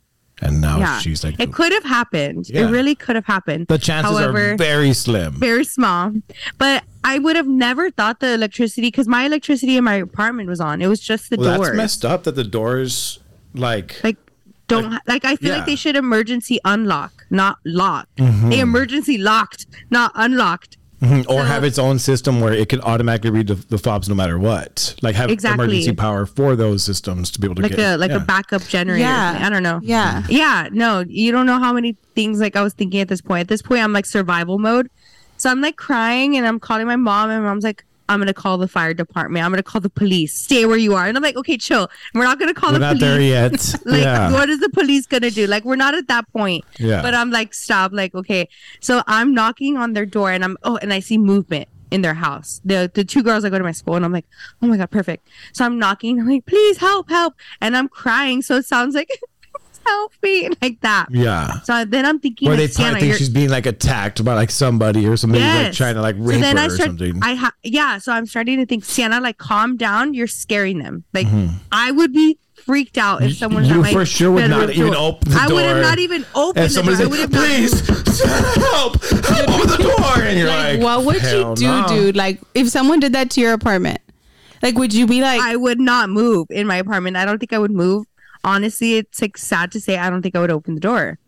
[0.41, 2.49] And now yeah, she's like, it could have happened.
[2.49, 2.63] Yeah.
[2.63, 3.67] It really could have happened.
[3.69, 5.35] the chances However, are very slim.
[5.35, 6.13] very small.
[6.57, 10.61] But I would have never thought the electricity because my electricity in my apartment was
[10.61, 10.81] on.
[10.81, 11.69] It was just the well, doors.
[11.69, 13.19] that's messed up that the doors
[13.55, 14.17] like like
[14.69, 15.57] don't ha- like I feel yeah.
[15.59, 18.09] like they should emergency unlock, not lock.
[18.17, 18.51] Mm-hmm.
[18.51, 20.77] They emergency locked, not unlocked.
[21.03, 24.09] Mhm, or So- have its own system where it can automatically read the, the fobs
[24.09, 24.95] no matter what.
[25.01, 25.65] Like have Exactly.
[25.65, 28.19] emergency power for those systems to be able to like get a like yeah.
[28.19, 29.01] a backup generator.
[29.05, 29.39] Yeah.
[29.41, 29.81] I don't know.
[29.83, 30.25] Yeah.
[30.29, 33.41] Yeah, no, you don't know how many things like I was thinking at this point.
[33.41, 34.91] At this point, I'm like survival mode.
[35.39, 38.59] So I'm like crying and I'm calling my mom, and mom's like, I'm gonna call
[38.59, 39.45] the fire department.
[39.45, 40.35] I'm gonna call the police.
[40.35, 41.07] Stay where you are.
[41.07, 41.89] And I'm like, okay, chill.
[42.13, 43.03] We're not gonna call We're the not police.
[43.03, 43.75] there yet.
[43.85, 44.33] Like, yeah.
[44.33, 45.47] what is the police gonna do?
[45.47, 46.65] Like, we're not at that point.
[46.79, 47.03] Yeah.
[47.03, 47.93] But I'm like, stop.
[47.93, 48.49] Like, okay.
[48.81, 52.15] So I'm knocking on their door, and I'm oh, and I see movement in their
[52.15, 52.61] house.
[52.65, 54.27] The the two girls I go to my school, and I'm like,
[54.61, 55.29] oh my god, perfect.
[55.53, 56.21] So I'm knocking.
[56.21, 58.43] I'm like, please help, help, and I'm crying.
[58.43, 59.11] So it sounds like,
[59.91, 61.07] help me, like that.
[61.11, 61.61] yeah.
[61.63, 64.35] So then I'm thinking, or like, they probably Sienna, think she's being like attacked by
[64.35, 67.19] like somebody or somebody like trying to like so rape then her I or something.
[67.23, 67.99] I ha- yeah.
[67.99, 70.15] So I'm starting to think, Sienna, like, calm down.
[70.15, 71.05] You're scaring them.
[71.13, 71.27] Like,
[71.73, 73.75] I would be freaked out if someone's Mm-hmm.
[73.77, 75.03] you at my for sure would not even door.
[75.15, 75.41] open the door.
[75.49, 77.09] I would have not even opened and the somebody's door.
[77.09, 80.23] I would please help, help open the door.
[80.23, 82.17] And you're Like, like, what would you do, no." dude?
[82.17, 83.99] Like, if someone did that to your apartment,
[84.63, 87.17] like, would you be like, I would not move in my apartment.
[87.17, 88.05] I don't think I would move.
[88.45, 89.97] Honestly, it's like sad to say.
[89.99, 91.19] I don't think I would open the door.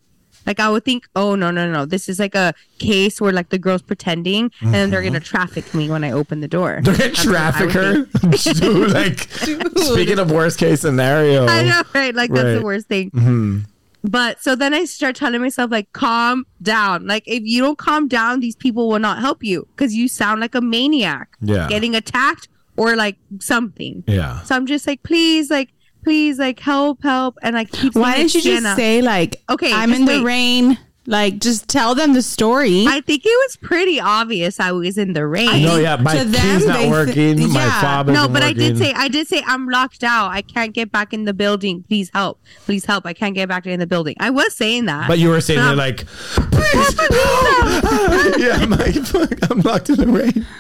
[0.47, 3.51] Like I would think, oh no no no, this is like a case where like
[3.51, 6.81] the girl's pretending, and then they're gonna traffic me when I open the door.
[6.83, 8.05] They're gonna That's traffic her.
[8.55, 9.21] Dude, like
[9.77, 11.47] speaking of worst case scenario.
[11.47, 12.15] I know, right?
[12.15, 13.11] Like that's the worst thing.
[13.13, 13.67] Mhm.
[14.05, 17.07] But so then I start telling myself like, calm down.
[17.07, 20.41] Like if you don't calm down, these people will not help you because you sound
[20.41, 21.69] like a maniac, Yeah.
[21.69, 24.03] getting attacked or like something.
[24.09, 24.41] Yeah.
[24.43, 25.69] So I'm just like, please, like,
[26.03, 27.95] please, like, help, help, and I keep.
[27.95, 30.79] why saying, didn't you just say like, Okay, I'm in the rain.
[31.05, 32.85] Like, just tell them the story.
[32.87, 35.63] I think it was pretty obvious I was in the rain.
[35.65, 37.53] No, yeah, my To them, key's not they thi- working.
[37.53, 37.81] my yeah.
[37.81, 40.31] fob No, isn't but I did say I did say I'm locked out.
[40.31, 41.83] I can't get back in the building.
[41.89, 42.41] Please help.
[42.67, 43.05] Please help.
[43.05, 44.15] I can't get back in the building.
[44.21, 45.09] I was saying that.
[45.09, 47.11] But you were saying they're like, please, help."
[48.39, 50.47] yeah, I'm I'm locked in the rain.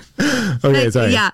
[0.64, 1.12] Okay, Like, sorry.
[1.12, 1.30] Yeah.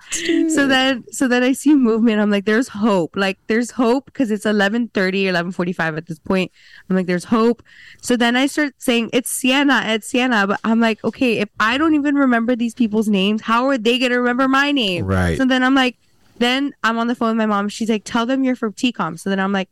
[0.49, 2.19] So then, so then I see movement.
[2.21, 3.11] I'm like, there's hope.
[3.15, 4.91] Like, there's hope because it's 11:30,
[5.25, 6.51] 11:45 at this point.
[6.89, 7.61] I'm like, there's hope.
[8.01, 10.47] So then I start saying it's Sienna, it's Sienna.
[10.47, 13.99] But I'm like, okay, if I don't even remember these people's names, how are they
[13.99, 15.05] gonna remember my name?
[15.05, 15.37] Right.
[15.37, 15.95] So then I'm like,
[16.39, 17.69] then I'm on the phone with my mom.
[17.69, 19.19] She's like, tell them you're from TCOM.
[19.19, 19.69] So then I'm like,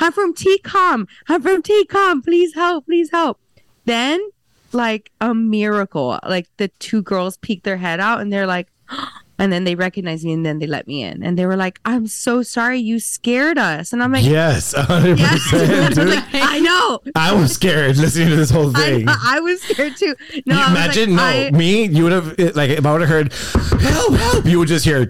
[0.00, 1.08] I'm from TCOM.
[1.28, 2.22] I'm from TCOM.
[2.22, 2.86] Please help.
[2.86, 3.40] Please help.
[3.84, 4.20] Then,
[4.72, 8.68] like a miracle, like the two girls peek their head out and they're like,
[9.38, 11.22] and then they recognized me and then they let me in.
[11.22, 12.78] And they were like, I'm so sorry.
[12.78, 13.92] You scared us.
[13.92, 15.88] And I'm like, Yes, 100%, yeah.
[15.94, 16.08] dude.
[16.08, 17.00] like, I know.
[17.14, 19.04] I was scared listening to this whole thing.
[19.04, 19.14] know.
[19.24, 20.14] I was scared too.
[20.46, 22.92] No, You I was imagine, like, no, I- me, you would have, like, if I
[22.92, 23.32] would have heard,
[23.80, 25.08] help, help, you would just hear,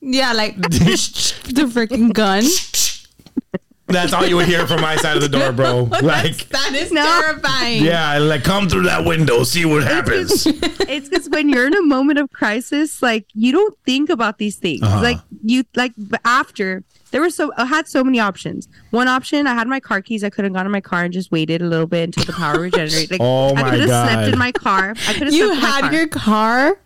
[0.00, 2.44] yeah, like the freaking gun.
[3.94, 5.84] That's all you would hear from my side of the door, bro.
[6.02, 7.02] Like, that is No.
[7.04, 7.82] terrifying.
[7.84, 10.46] yeah, like, come through that window, see what happens.
[10.46, 14.56] it's because when you're in a moment of crisis, like you don't think about these
[14.56, 14.82] things.
[14.82, 15.00] Uh-huh.
[15.02, 18.68] Like you, like b- after there were so I had so many options.
[18.90, 20.24] One option, I had my car keys.
[20.24, 22.32] I could have gone in my car and just waited a little bit until the
[22.32, 23.12] power regenerated.
[23.12, 24.94] Like Oh I my could have slept in my car.
[25.08, 25.92] I could have You slept in my had car.
[25.92, 26.78] your car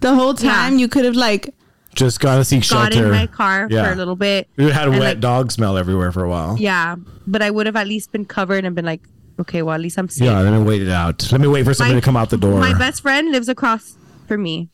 [0.00, 0.74] the whole time.
[0.74, 0.78] Yeah.
[0.80, 1.52] You could have like
[1.94, 3.06] Just gotta seek got shelter.
[3.06, 3.84] in my car Yeah.
[3.86, 4.48] for a little bit.
[4.56, 6.56] You had a wet like, dog smell everywhere for a while.
[6.58, 9.02] Yeah, but I would have at least been covered and been like,
[9.40, 10.24] okay, well at least I'm safe.
[10.24, 11.30] Yeah, let me wait it out.
[11.30, 12.60] Let me wait for somebody My- to come out the door.
[12.60, 14.68] My best friend lives across from me.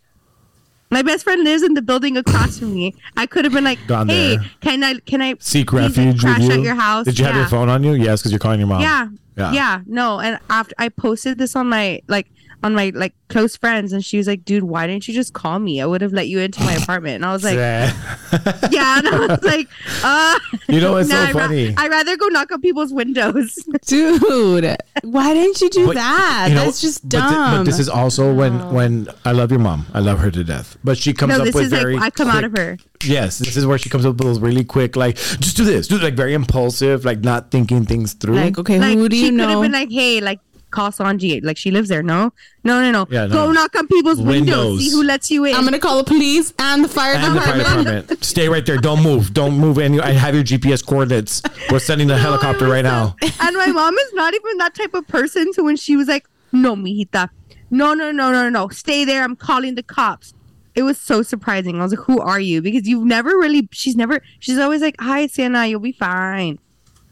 [0.91, 2.95] My best friend lives in the building across from me.
[3.17, 4.47] I could have been like, Gone "Hey, there.
[4.63, 6.51] can I can I Seek refuge crash you.
[6.53, 7.93] at your house?" Did you have your phone on you?
[7.93, 8.81] Yes, because you're calling your mom.
[8.81, 9.09] Yeah.
[9.37, 9.53] Yeah.
[9.53, 12.27] yeah, No, and after I posted this on my like
[12.63, 15.59] on my like close friends, and she was like, "Dude, why didn't you just call
[15.59, 15.81] me?
[15.81, 17.93] I would have let you into my apartment." And I was like, Yeah.
[18.71, 19.69] "Yeah," and I was like,
[20.03, 21.75] "Uh." You know what's no, so I'd ra- funny?
[21.77, 23.55] I'd rather go knock on people's windows.
[23.87, 27.65] dude why didn't you do But, that you know, that's just but thi- dumb But,
[27.65, 29.87] this is also when when I love your mom.
[29.95, 30.77] I love her to death.
[30.83, 32.77] But she comes no, up this with is very like I come out of her.
[33.05, 35.87] Yes, this is where she comes up with those really quick, like just do this,
[35.87, 38.35] do like very impulsive, like not thinking things through.
[38.35, 40.91] like okay Like who do she you could have know been like, "Hey, like." Call
[40.91, 41.43] Sanji.
[41.43, 42.03] Like she lives there.
[42.03, 42.33] No,
[42.65, 43.07] no, no, no.
[43.11, 43.33] Yeah, no.
[43.35, 44.37] Go knock on people's windows.
[44.37, 44.79] Windows.
[44.81, 45.55] See who lets you in.
[45.55, 48.25] i'm gonna call the police and the fire and the fire department department.
[48.25, 48.77] Stay right there.
[48.77, 49.33] Don't move.
[49.33, 49.79] Don't move.
[49.79, 50.01] Any.
[50.01, 51.43] I have your GPS coordinates.
[51.71, 53.17] We're sending the helicopter right now.
[53.23, 55.53] and my mom is not even that type of person.
[55.53, 57.31] So when she was like, "No, mijita,
[57.71, 59.23] no, no, no, no, no, stay there.
[59.23, 60.35] I'm calling the cops."
[60.75, 61.81] It was so surprising.
[61.81, 63.69] I was like, "Who are you?" Because you've never really.
[63.73, 64.21] She's never.
[64.39, 66.59] She's always like, "Hi, Sienna, you'll be fine."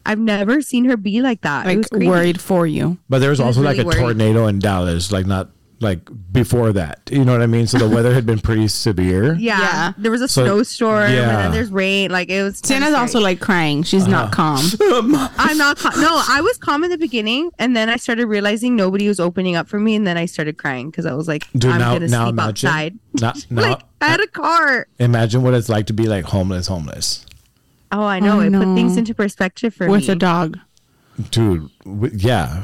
[0.07, 1.65] I've never seen her be like that.
[1.65, 2.07] it like was crazy.
[2.07, 4.17] worried for you But there was He was also like really a worried.
[4.17, 7.01] tornado in Dallas, like not like before that.
[7.11, 7.67] You know what I mean?
[7.67, 9.35] So the weather had been pretty severe.
[9.35, 9.59] Yeah.
[9.59, 9.93] Yeah.
[9.99, 11.41] there was a So- snowstorm, and yeah.
[11.43, 12.09] then there's rain.
[12.09, 12.57] Like it was.
[12.65, 14.57] Sienna's kinda also like crying she's not uh-huh.
[14.57, 15.77] calm I'm not.
[15.77, 19.19] Cal- no, I was calm in the beginning, and then I started realizing nobody was
[19.19, 21.79] opening up for me, and then I started crying because I was like, Dude, "I'm
[21.79, 22.67] now gonna now sleep imagine.
[22.69, 24.87] outside." Now, now like I had a car.
[24.97, 27.23] imagine what it's like to be like homeless, homeless.
[27.91, 28.39] Oh, I know.
[28.41, 30.13] I it put things into perspective for with me.
[30.13, 30.59] a dog
[31.31, 32.63] Dude, w- yeah,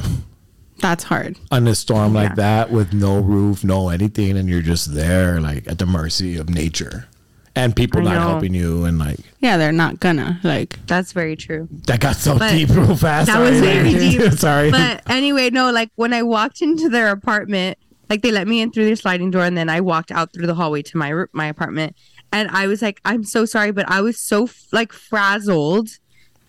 [0.80, 2.36] that's hard on a storm like Yeah.
[2.36, 6.50] that with no roof, no anything, and you're just there, like at the mercy of
[6.50, 7.08] nature,
[7.56, 8.20] and people I not know.
[8.32, 11.68] helping you, and like yeah they're not gonna like That's very true.
[11.88, 13.28] that got so But deep real fast.
[13.28, 13.62] that was Sorry.
[13.62, 14.32] very deep.
[14.34, 18.62] Sorry, But anyway, no, like when I walked into their apartment, like they let me
[18.62, 21.24] in through their sliding door, and then I walked out through the hallway to my
[21.32, 21.96] my apartment,
[22.34, 25.90] and I was like, I'm so sorry, but I was so like frazzled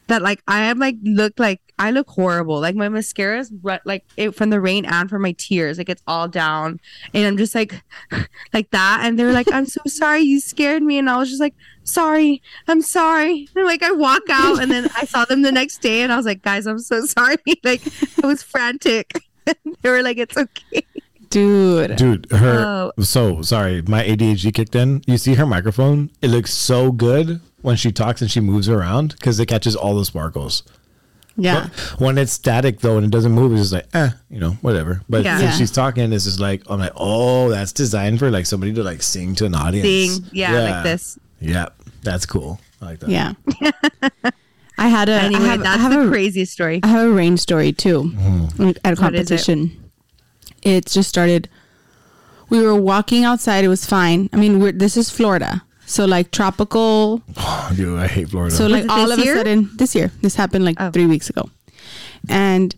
[0.07, 2.59] that like I am like looked like I look horrible.
[2.59, 6.03] Like my mascara's ru- like it, from the rain and from my tears, like it's
[6.07, 6.81] all down,
[7.13, 7.83] and I'm just like
[8.55, 9.01] like that.
[9.03, 11.55] And they were like, I'm so sorry, you scared me, and I was just like,
[11.85, 13.49] sorry, I'm sorry.
[13.55, 16.17] And like I walk out, and then I saw them the next day, and I
[16.17, 17.37] was like, guys, I'm so sorry.
[17.63, 17.83] like
[18.23, 19.13] I was frantic.
[19.83, 20.87] they were like, it's okay.
[21.35, 22.93] Dude Dude, her.
[22.97, 23.03] Oh.
[23.03, 25.03] So sorry, my ADHD kicked in.
[25.07, 26.11] You see her microphone?
[26.23, 29.97] It looks so good when she talks and she moves around because it catches all
[29.97, 30.63] the sparkles.
[31.37, 34.39] yeah But when it's static though and it doesn't move, it's just like, eh, you
[34.41, 35.03] know, whatever.
[35.09, 35.39] But Yeah.
[35.39, 35.59] since Yeah.
[35.59, 39.03] she's talking, it's just like, I'm like, oh, that's designed for like somebody to like
[39.03, 39.87] sing to an audience.
[40.17, 41.19] Sing, yeah, like this.
[41.41, 41.69] Yeah,
[42.03, 42.61] that's cool.
[42.81, 43.09] I like that.
[43.11, 43.33] yeah
[44.79, 46.81] i had a I Anyway, have, I have the a, craziest story.
[46.83, 48.13] I have a rain story too
[48.59, 49.37] like, at a What is it?
[49.41, 49.84] competition.
[50.65, 50.87] It?
[50.87, 51.49] just started.
[52.51, 53.65] We were walking outside.
[53.65, 54.29] It was fine.
[54.33, 57.19] I mean, we're, this is Florida, so like tropical.
[57.75, 58.55] Dude, I hate Florida.
[58.55, 59.35] So like all this of year?
[59.35, 60.91] a sudden, this year, this happened like Oh.
[60.91, 61.49] three weeks ago,
[62.29, 62.75] and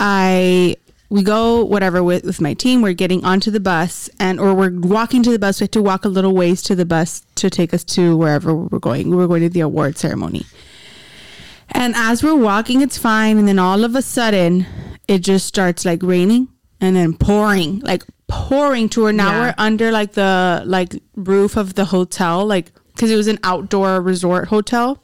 [0.00, 0.76] I
[1.10, 2.80] we go whatever with, with my team.
[2.80, 5.60] We're getting onto the bus and or we're walking to the bus.
[5.60, 8.54] We have to walk a little ways to the bus to take us to wherever
[8.54, 9.10] we're going.
[9.10, 10.46] We were going to the award ceremony.
[11.70, 13.36] And as we're walking, it's fine.
[13.38, 14.66] And then all of a sudden,
[15.06, 16.48] it just starts like raining
[16.82, 19.12] and then pouring, like pouring to her.
[19.12, 19.40] now Yeah.
[19.40, 24.02] we're under like the like roof of the hotel, like because it was an outdoor
[24.02, 25.02] resort hotel.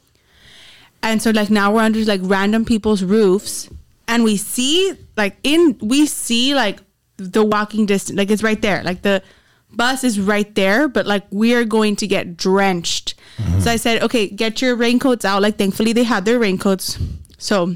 [1.01, 3.69] And so like now we're under like random people's roofs
[4.07, 6.79] and we see like in we see like
[7.17, 8.83] the walking distance like it's right there.
[8.83, 9.23] Like the
[9.71, 13.15] bus is right there, but like we are going to get drenched.
[13.37, 13.59] Mm-hmm.
[13.61, 16.97] So I said, "Okay, get your raincoats out." Like thankfully they had their raincoats.
[17.37, 17.75] So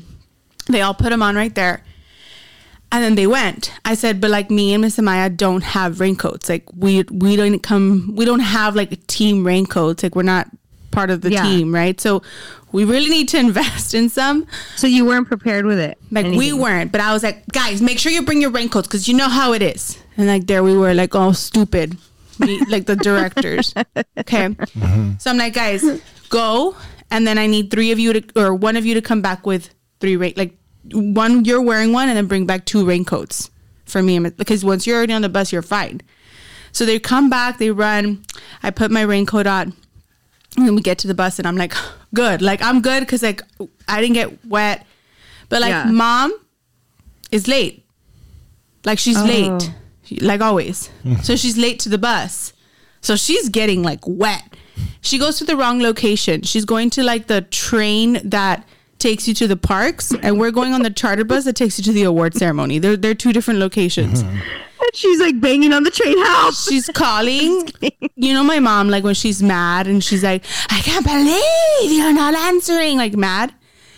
[0.68, 1.84] they all put them on right there.
[2.94, 3.74] And then they went.
[3.84, 6.48] I said, but like me and Miss Amaya don't have raincoats.
[6.48, 10.04] Like we we don't come we don't have like team raincoats.
[10.04, 10.48] Like we're not
[10.92, 11.42] part of the Yeah.
[11.42, 12.00] team, right?
[12.00, 12.22] So
[12.72, 14.46] we really need to invest in some.
[14.76, 15.98] So you weren't prepared with it.
[16.12, 19.08] Like we weren't, but I was like, guys, make sure you bring your raincoats because
[19.08, 19.98] you know how it is.
[20.16, 21.98] And like there we were, like all stupid,
[22.38, 23.74] me, like the directors.
[24.16, 25.18] Okay, mm-hmm.
[25.18, 25.84] so I'm like, guys,
[26.30, 26.76] go,
[27.10, 29.46] and then I need three of you to, or one of you to come back
[29.48, 30.56] with three rain, like
[30.92, 33.50] one you're wearing one, and then bring back two raincoats
[33.86, 36.02] for me, because once you're already on the bus, you're fine.
[36.72, 38.24] So they come back, they run.
[38.64, 39.74] I put my raincoat on.
[40.58, 41.74] And then we get to the bus and I'm like,
[42.16, 42.42] good.
[42.42, 43.42] Like I'm good because like
[43.88, 44.86] I didn't get wet.
[45.50, 45.86] But like Yeah.
[45.92, 46.34] mom
[47.32, 47.86] is late.
[48.86, 49.26] Like she's Oh.
[49.26, 49.72] late.
[50.22, 50.88] Like always.
[51.04, 51.16] Hmm.
[51.24, 52.54] so she's late to the bus.
[53.02, 54.44] So she's getting like wet.
[55.02, 56.42] She goes to the wrong location.
[56.42, 58.68] She's going to like the train that
[59.04, 61.84] takes you to the parks and we're going on the charter bus that takes you
[61.84, 62.80] to the award ceremony.
[62.80, 64.38] They're they're two different locations mm-hmm.
[64.84, 66.18] And she's like banging on the train.
[66.26, 66.68] house.
[66.68, 67.70] she's calling.
[68.16, 72.14] You know my mom, like when she's mad and she's like, I can't believe you're
[72.14, 73.54] not answering, like mad.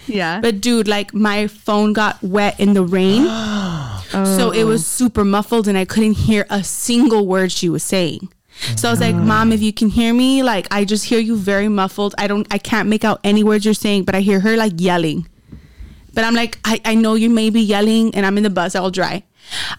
[0.08, 0.40] Yeah.
[0.42, 3.26] But dude, like my phone got wet in the rain.
[4.16, 4.86] So it was oh.
[5.00, 8.30] super muffled and I couldn't hear a single word she was saying.
[8.76, 11.36] So I was like, Mom, if you can hear me, like I just hear you
[11.38, 12.16] very muffled.
[12.18, 14.74] I don't I can't make out any words you're saying, but I hear her like
[14.78, 15.28] yelling.
[16.14, 18.76] But I'm like, I, I know you may be yelling and I'm in the bus
[18.76, 19.24] all dry.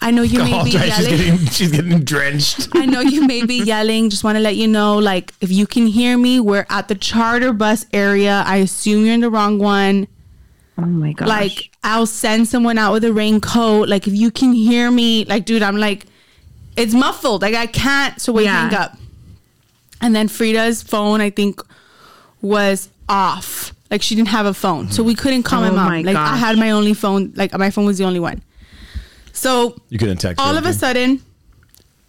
[0.01, 1.19] I know you may All be dry, she's yelling.
[1.19, 2.69] getting she's getting drenched.
[2.75, 4.11] I know you may be yelling.
[4.11, 6.95] Just want to let you know, like, if you can hear me, we're at the
[6.95, 8.45] charter bus area.
[8.47, 10.07] I assume you're in the wrong one.
[10.79, 11.27] oh my gosh.
[11.27, 13.89] Like, I'll send someone out with a raincoat.
[13.89, 16.07] Like, if you can hear me, like, dude, I'm like,
[16.77, 17.43] it's muffled.
[17.43, 18.21] Like, I can't.
[18.21, 18.69] So we Yeah.
[18.69, 18.99] hang up.
[20.01, 21.61] And then Frida's phone, I think,
[22.43, 23.73] was off.
[23.91, 24.91] Like, she didn't have a phone.
[24.91, 25.89] So we couldn't call my Oh mom.
[25.89, 27.33] my like, I had my only phone.
[27.37, 28.43] Like, my phone was the only one.
[29.33, 30.41] So You couldn't text.
[30.41, 31.23] all her of a sudden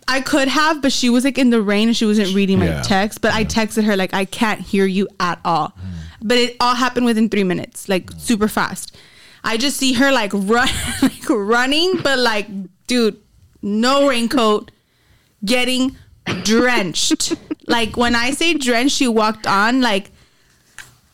[0.08, 2.68] I could have, but she was like in the rain and she wasn't reading my
[2.68, 2.82] Yeah.
[2.82, 3.20] text.
[3.22, 5.74] But I texted her like I can't hear you at all.
[6.22, 8.96] But it all happened within three minutes, like super fast.
[9.44, 10.70] I just see her like run
[11.02, 12.48] like running, but like,
[12.88, 13.18] dude,
[13.62, 14.72] no raincoat,
[15.44, 15.96] getting
[16.44, 17.36] drenched.
[17.68, 20.12] like when I say drenched, she walked on like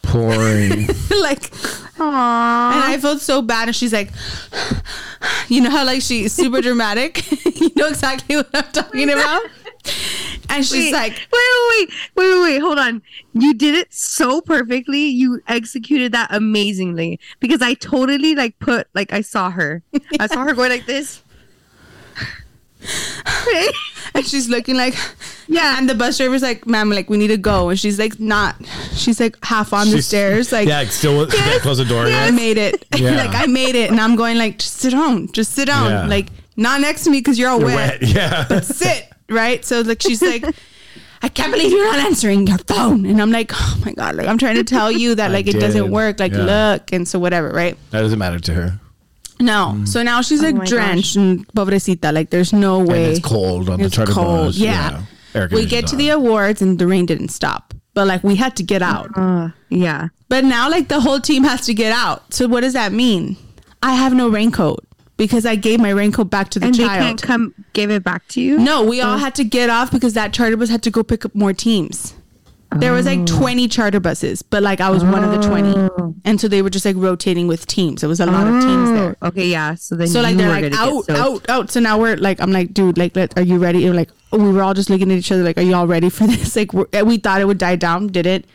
[0.02, 0.88] pouring.
[1.22, 1.52] like
[2.00, 3.70] and I felt so bad.
[3.70, 4.12] And she's like,
[5.48, 7.30] you know how like she's super dramatic.
[7.60, 9.44] you know exactly what I'm talking about.
[10.50, 13.02] And she's Wait, like, wait, wait, wait, wait, wait, wait, hold on.
[13.34, 15.08] You did it so perfectly.
[15.08, 19.82] You executed that amazingly because I totally like put like I saw her.
[20.20, 21.23] I saw her going like this.
[24.14, 24.96] and she's looking like,
[25.48, 25.78] Yeah.
[25.78, 27.70] And the bus driver's like, ma'am, like we need to go.
[27.70, 28.56] And she's like, not.
[28.96, 30.52] She's like half on the She's- stairs.
[30.52, 31.28] Like, yeah, still
[31.62, 32.06] close the door.
[32.06, 32.86] I made it.
[32.98, 33.16] Yeah.
[33.26, 35.90] like I made it, and I'm going like, just sit down, just sit down.
[35.92, 36.06] Yeah.
[36.08, 38.02] Like not next to me because you're all You're wet.
[38.02, 38.10] wet.
[38.10, 38.46] Yeah.
[38.48, 40.44] But sit right so like she's like
[41.24, 44.28] i can't believe you're not answering your phone and i'm like oh my god like
[44.28, 46.44] i'm trying to tell you that I like it doesn't work like Yeah.
[46.74, 48.80] look and so whatever right That doesn't matter to her.
[49.44, 49.82] No.
[49.86, 52.14] So now she's Oh like my drenched and pobrecita.
[52.14, 54.58] Like there's no way And it's cold on the It's charter cold, bus.
[54.58, 55.04] yeah,
[55.36, 57.74] Air we get to the awards and the rain didn't stop.
[57.94, 59.10] But like we had to get out.
[59.16, 60.08] Uh, yeah.
[60.30, 62.34] but now like the whole team has to get out.
[62.34, 63.38] So what does that mean?
[63.84, 64.80] I have no raincoat
[65.18, 68.28] because i gave my raincoat back to the And they can't come give it back
[68.30, 68.58] to you?
[68.58, 71.24] No, we all had to get off because that charter bus had to go pick
[71.26, 72.16] up more teams.
[72.80, 76.22] There was like 20 charter buses, but like I was one of the 20.
[76.26, 78.02] And so they were just like rotating with teams.
[78.02, 79.16] There was a lot of teams there.
[79.22, 79.76] Oh, Okay, yeah.
[79.76, 81.72] So then So like they're were like out, out, out.
[81.72, 83.86] So now we're like, I'm like, dude, like, let, are you ready?
[83.86, 86.10] And like, we were all just looking at each other, like, are you all ready
[86.10, 86.56] for this?
[86.56, 88.46] Like, we're, we thought it would die down, did it?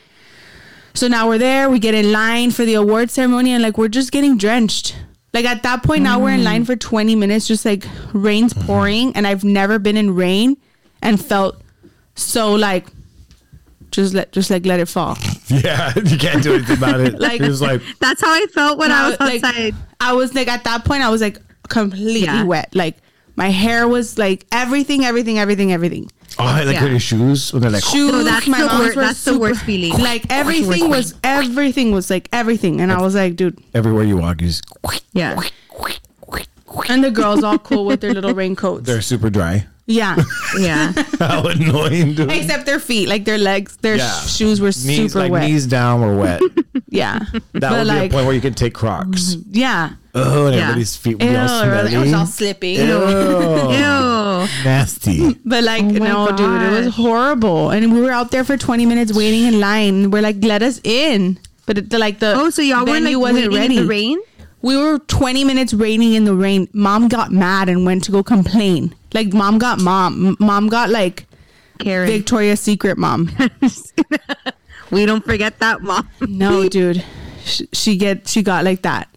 [0.95, 1.71] So now we're there.
[1.71, 4.97] We get in line for the award ceremony, and like we're just getting drenched.
[5.33, 6.67] Like at that point, now we're in line mm.
[6.67, 8.67] for 20 minutes, just like rain's mm-hmm.
[8.67, 10.57] pouring, and I've never been in rain
[11.01, 11.63] and felt
[12.15, 12.89] so like
[13.91, 15.17] just let just like let it fall.
[15.49, 17.13] Yeah, you can't do anything about it.
[17.19, 19.75] Like- Like, it was like, That's how I felt when I was like, outside.
[20.01, 22.45] I was like at that point, I was like completely Yeah.
[22.45, 22.75] wet.
[22.75, 22.97] Like
[23.37, 26.11] my hair was like everything, everything, everything, everything.
[26.39, 26.87] Oh, I like Yeah.
[26.87, 29.39] your shoes when they're like, Shoes, No, that's my the mom's wor- were that's the
[29.39, 29.93] worst feeling.
[29.99, 33.59] Like That's the worst everything was, everything was like everything, and I was like, dude.
[33.75, 34.65] everywhere you walk, you just,
[35.13, 35.41] Yeah.
[36.91, 38.85] And the girls all cool with their little raincoats.
[38.87, 39.67] they're super dry.
[39.89, 40.15] Yeah,
[40.59, 40.93] Yeah.
[41.19, 42.31] How annoying, dude.
[42.31, 44.21] except their feet, like their legs, their Yeah.
[44.21, 45.43] shoes were knees, super like wet.
[45.49, 46.41] knees down were wet.
[46.91, 47.19] Yeah,
[47.53, 49.35] That but would be a point where you can take Crocs.
[49.35, 49.51] Mm-hmm.
[49.53, 49.91] yeah.
[50.15, 50.63] Oh, and Yeah.
[50.63, 52.77] everybody's feet would Ew, be all it was all slipping.
[52.77, 52.87] Ew.
[53.77, 54.49] Ew.
[54.65, 55.35] Nasty.
[55.45, 56.95] But like, Oh my no, dude, it was gosh.
[56.97, 57.71] horrible.
[57.71, 60.11] And we were out there for 20 minutes waiting in line.
[60.11, 61.39] We're like, let us in.
[61.67, 64.19] But it, like the Oh, so y'all were venue like waiting in the rain?
[64.63, 66.69] We were 20 minutes waiting in the rain.
[66.73, 68.95] Mom got mad and went to go complain.
[69.15, 70.37] Like mom got mom.
[70.41, 71.27] Mom got like
[71.79, 72.09] Karen.
[72.09, 73.31] Victoria's Secret mom.
[74.91, 76.09] we don't forget that, mom.
[76.21, 77.05] No, dude.
[77.45, 79.09] She, she get she got like that.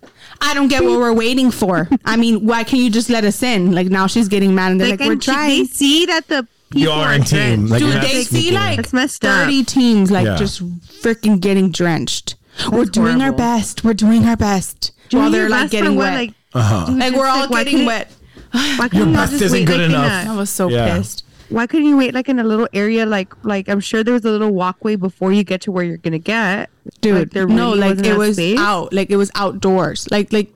[0.43, 1.87] I don't get what we're waiting for.
[2.05, 3.71] I mean, why can't you just let us in?
[3.73, 5.49] Like now she's getting mad and they're like, we're she- trying.
[5.49, 7.67] They see that the people You are in team.
[7.67, 7.71] drenched.
[7.71, 9.45] Like, Dude, they see like That's messed up.
[9.45, 10.35] 30 teams like Yeah.
[10.37, 10.61] just
[11.01, 12.35] freaking getting drenched.
[12.71, 13.83] we're doing our best.
[13.83, 14.91] We're doing our best.
[15.11, 16.13] Doing while they're like best getting wet.
[16.15, 16.85] Like, Uh-huh.
[16.87, 18.11] dude, Like we're all why getting wet.
[18.51, 20.27] Why couldn't y'all best isn't wait good like in enough.
[20.27, 20.97] I a, was so Yeah.
[20.97, 21.23] pissed.
[21.49, 24.23] why couldn't you wait like in a little area like like I'm sure there was
[24.25, 26.69] a little walkway before you get to where you're gonna get.
[27.01, 28.59] Dude, Like, there no, like it was space?
[28.59, 28.91] out.
[28.93, 30.07] Like it was outdoors.
[30.11, 30.49] Like like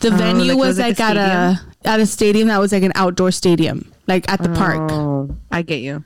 [0.00, 2.58] the Oh, venue like was, was like like, a at a at a stadium that
[2.58, 4.90] was like an outdoor stadium, like at the park.
[4.92, 6.04] Oh, I get you.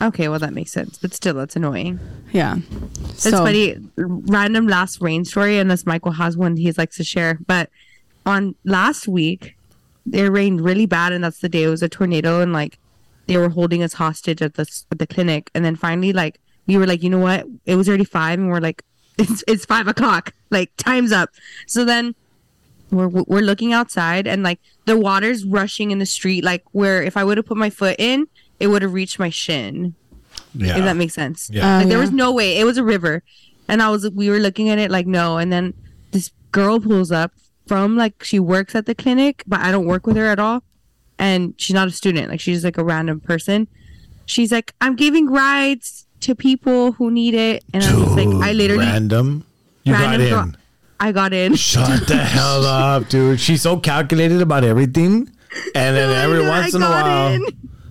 [0.00, 1.98] Okay, well that makes sense, but still, that's annoying.
[2.32, 2.58] Yeah.
[3.04, 3.76] It's so, funny.
[3.96, 7.38] Random last rain story, unless Michael has one he likes to share.
[7.46, 7.70] But
[8.24, 9.56] on last week,
[10.12, 12.78] it rained really bad, and that's the day it was a tornado, and like
[13.26, 16.76] they were holding us hostage at the at the clinic, and then finally, like we
[16.76, 17.46] were like, you know what?
[17.66, 18.84] It was already five, and we're like,
[19.18, 21.30] it's it's five o'clock, like time's up.
[21.66, 22.14] So then
[22.90, 27.16] we're we're looking outside, and like the water's rushing in the street, like where if
[27.16, 28.28] I would have put my foot in,
[28.60, 29.94] it would have reached my shin
[30.54, 30.78] Yeah.
[30.78, 31.48] if that makes sense.
[31.52, 31.62] Yeah.
[31.66, 32.02] Uh, Like there yeah.
[32.02, 32.58] was no way.
[32.58, 33.22] It was a river.
[33.68, 35.36] And I was we were looking at it like no.
[35.38, 35.74] And then
[36.12, 37.32] this girl pulls up
[37.66, 40.62] from like she works at the clinic, but I don't work with her at all.
[41.18, 43.66] And she's not a student, like she's like a random person.
[44.26, 47.64] She's like, I'm giving rides to people who need it.
[47.74, 49.44] And I was like, I literally random.
[49.84, 50.30] You random got in.
[50.52, 50.60] girl-
[51.00, 51.54] I got in.
[51.54, 53.38] Shut the hell up, dude.
[53.40, 55.30] She's so calculated about everything.
[55.74, 57.46] And then every once in a while, in.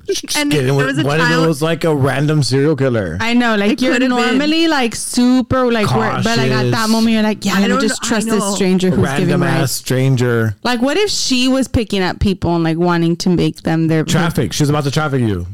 [0.07, 2.75] Just And get there was a what if it child- was like a random serial
[2.75, 3.17] killer?
[3.19, 4.17] I know, like It you're could've been.
[4.17, 7.63] normally like super like, worried, but like at that moment you're like, yeah, I let
[7.63, 9.71] me don't just trust this stranger who's giving random ass rides.
[9.71, 10.55] stranger.
[10.63, 14.03] Like, what if she was picking up people and like wanting to make them their
[14.03, 14.53] Traffic.
[14.53, 15.45] She's about to traffic you.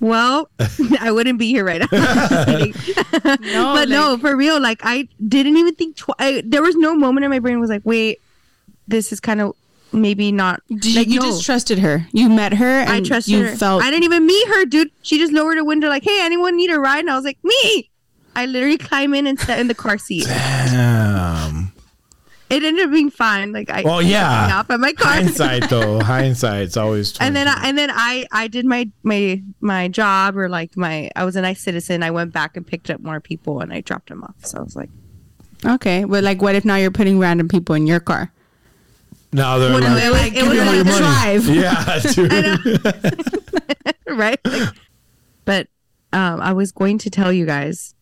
[0.00, 0.50] Well,
[1.00, 1.86] I wouldn't be here right now.
[3.24, 4.60] No, but no, for real.
[4.60, 5.96] Like I didn't even think.
[5.96, 8.20] Tw- I, there was no moment in my brain was like, wait,
[8.88, 9.54] this is kind of
[9.94, 10.60] maybe not.
[10.68, 11.26] Did like, you no.
[11.26, 12.06] just trusted her.
[12.12, 13.56] You met her and I trusted you her.
[13.56, 14.90] felt I didn't even meet her, dude.
[15.02, 17.38] She just lowered a window, like, "Hey, anyone need a ride?" And I was like,
[17.42, 17.90] "Me."
[18.36, 20.26] I literally climb in and sat in the car seat.
[20.26, 21.72] Damn.
[22.50, 23.52] It ended up being fine.
[23.52, 24.48] Like I, Well, yeah.
[24.48, 25.12] got off at my car.
[25.14, 26.00] Hindsight though.
[26.00, 27.16] Hindsight's always.
[27.18, 31.10] and then I, and then I I did my my my job or like my
[31.16, 32.02] I was a nice citizen.
[32.02, 34.34] I went back and picked up more people and I dropped them off.
[34.44, 34.90] So I was like,
[35.64, 36.04] okay.
[36.04, 38.30] But like, what if now you're putting random people in your car?
[39.34, 41.44] Now they're Well, no, like, it was- like, it was give a all your drive.
[41.48, 43.94] yeah, dude.
[44.18, 44.38] right?
[44.44, 44.68] Like,
[45.44, 45.66] but
[46.12, 47.94] um, I was going to tell you guys.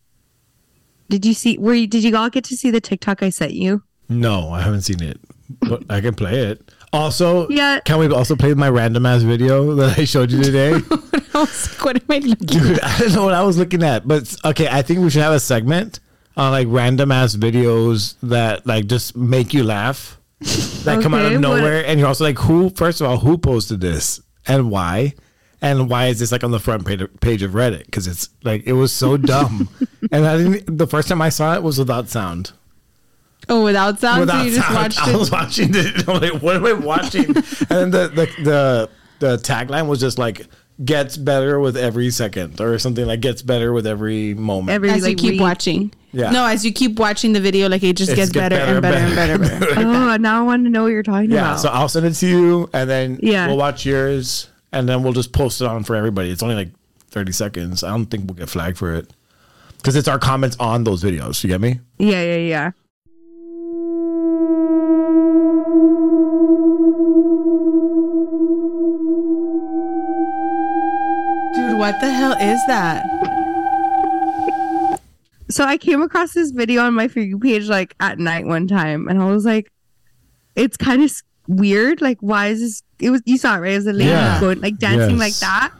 [1.09, 1.57] Did you see?
[1.57, 3.83] Were you, did you all get to see the TikTok I sent you?
[4.09, 5.19] No, I haven't seen it,
[5.61, 6.71] but I can play it.
[6.91, 7.79] Also, Yeah.
[7.85, 10.73] can we also play my random ass video that I showed you today?
[10.73, 12.45] I was like, what am I looking?
[12.47, 15.23] Dude, I don't know what I was looking at, but okay, I think we should
[15.23, 15.99] have a segment
[16.37, 20.19] on like random ass videos that like just make you laugh,
[20.83, 22.69] that come out Okay, of nowhere, and you're also like, who?
[22.69, 25.13] First of all, who posted this and why?
[25.61, 27.85] And why is this like on the front page, page of Reddit?
[27.85, 29.69] Because it's like it was so dumb,
[30.11, 30.77] and I didn't.
[30.77, 32.51] The first time I saw it was without sound.
[33.49, 34.21] Oh, without sound.
[34.21, 36.07] without so you just watched I was watching it.
[36.07, 37.27] I'm like, what am I watching?
[37.27, 38.89] and then the, the the
[39.19, 40.45] the tagline was just like
[40.83, 44.69] gets better with every second or something like gets better with every moment.
[44.69, 45.93] Every As you keep re- watching.
[46.11, 46.31] Yeah.
[46.31, 48.81] No, as you keep watching the video, like it just It's gets get better, and
[48.81, 49.79] better and better and better.
[49.79, 51.51] Oh, now I want to know what you're talking yeah, about.
[51.51, 53.47] Yeah, so I'll send it to you and then Yeah.
[53.47, 56.29] we'll watch yours and then we'll just post it on for everybody.
[56.29, 56.69] It's only like
[57.09, 57.83] 30 seconds.
[57.83, 59.11] I don't think we'll get flagged for it.
[59.77, 61.43] Because it's our comments on those videos.
[61.43, 61.79] You get me?
[61.97, 62.71] yeah, yeah, yeah.
[71.83, 73.03] What the hell is that?
[75.49, 78.69] So I came across this video on my For You page like at night one
[78.69, 79.69] time, and I was like,
[80.55, 81.11] it's kind of
[81.49, 82.01] weird.
[82.01, 82.83] Like, why is this?
[82.99, 83.73] It was you saw it right?
[83.73, 84.39] It was a lady Yeah.
[84.39, 85.73] going like dancing like that.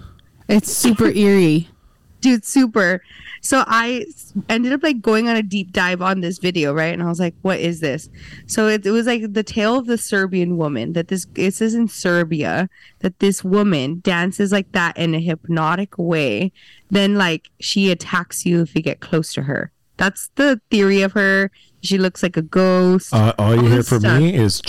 [0.50, 1.70] It's super eerie.
[2.20, 3.02] dude super
[3.46, 4.06] so I
[4.50, 7.20] ended up like going on a deep dive on this video right and i was
[7.20, 8.10] like what is this
[8.48, 11.74] so it, it was like the tale of the serbian woman that this it says
[11.76, 12.70] in serbia
[13.00, 16.52] that this woman dances like that in a hypnotic way
[16.90, 21.12] then like she attacks you if you get close to her that's the theory of
[21.12, 24.20] her she looks like a ghost Uh, all you hear from stuff.
[24.20, 24.62] me is.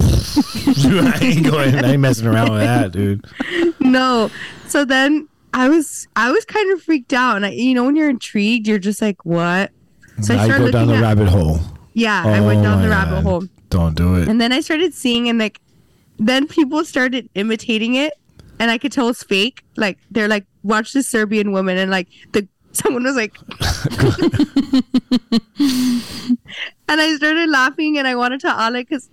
[0.00, 1.74] I ain't going.
[1.84, 3.24] I ain't messing around with that, dude.
[3.80, 4.30] no
[4.66, 7.96] so then i was i was kind of freaked out and I, you know when
[7.96, 9.70] you're intrigued you're just like what
[10.20, 11.60] so I started go down the at- rabbit hole.
[11.94, 13.22] yeah i oh went Oh down the rabbit God.
[13.24, 14.28] hole Don't do it.
[14.28, 15.60] And then I started seeing and like
[16.18, 18.12] then people started imitating it
[18.60, 19.64] and I could tell it's fake.
[19.76, 23.34] Like they're like, watch this Serbian woman and like the someone was like
[26.88, 29.08] And I started laughing and I wanted to Alec because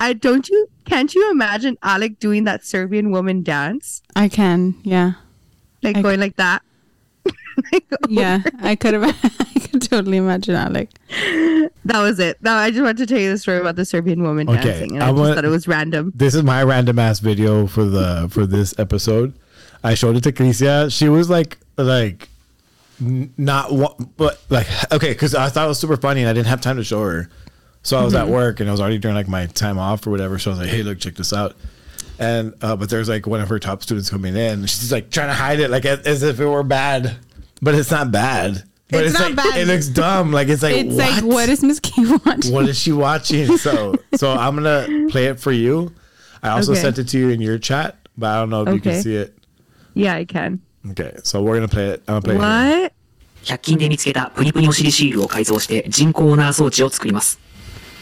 [0.00, 4.00] I don't you can't you imagine Alec doing that Serbian woman dance?
[4.14, 5.12] I can, yeah.
[5.82, 6.62] Like I- going like that.
[7.72, 9.02] Like, Yeah, I could have.
[9.24, 10.90] I could totally imagine Alec.
[11.08, 12.36] that was it.
[12.42, 14.92] Now I just wanted to tell you the story about the Serbian woman Okay, dancing
[14.92, 16.12] and I I, just want- thought it was random.
[16.14, 19.32] this is my random ass video for the for this episode.
[19.82, 20.92] I showed it to Krizia.
[20.92, 22.28] She was like like
[23.00, 26.48] not what but like okay because I thought it was super funny and I didn't
[26.48, 27.30] have time to show her.
[27.82, 28.32] So I was at mm-hmm.
[28.34, 30.38] work and I was already during like my time off or whatever.
[30.38, 31.56] So I was like, hey, look, check this out
[32.19, 34.65] And uh, but there's like one of her top students coming in.
[34.67, 37.17] She's like trying to hide it like as, as if it were bad,
[37.61, 38.63] but it's not bad.
[38.91, 39.57] But It's it's, not like bad.
[39.57, 40.31] it looks dumb.
[40.31, 41.09] Like it's like it's what?
[41.09, 42.53] like, what is Miss Key watching?
[42.53, 43.57] what is she watching?
[43.57, 45.93] So so I'm gonna play it for you.
[46.43, 46.81] I also Okay.
[46.81, 49.01] sent it to you in your chat, but I don't know if you can Okay.
[49.01, 49.35] see it.
[49.93, 50.61] Yeah, I can.
[50.91, 52.03] Okay, so we're gonna play it.
[52.07, 52.39] I'm gonna play it.
[52.83, 52.93] What?
[53.45, 57.39] 100均で見つけたプニプニお尻シールを改造して人工オナー装置を作ります。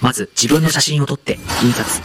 [0.02, 2.02] まず自分の写真を撮って印刷。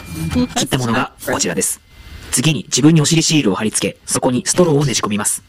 [0.55, 1.81] 切ったものがこちらです。
[2.30, 5.42] 次に自分にお尻シールを貼り付け、そこにストローをねじ込みます。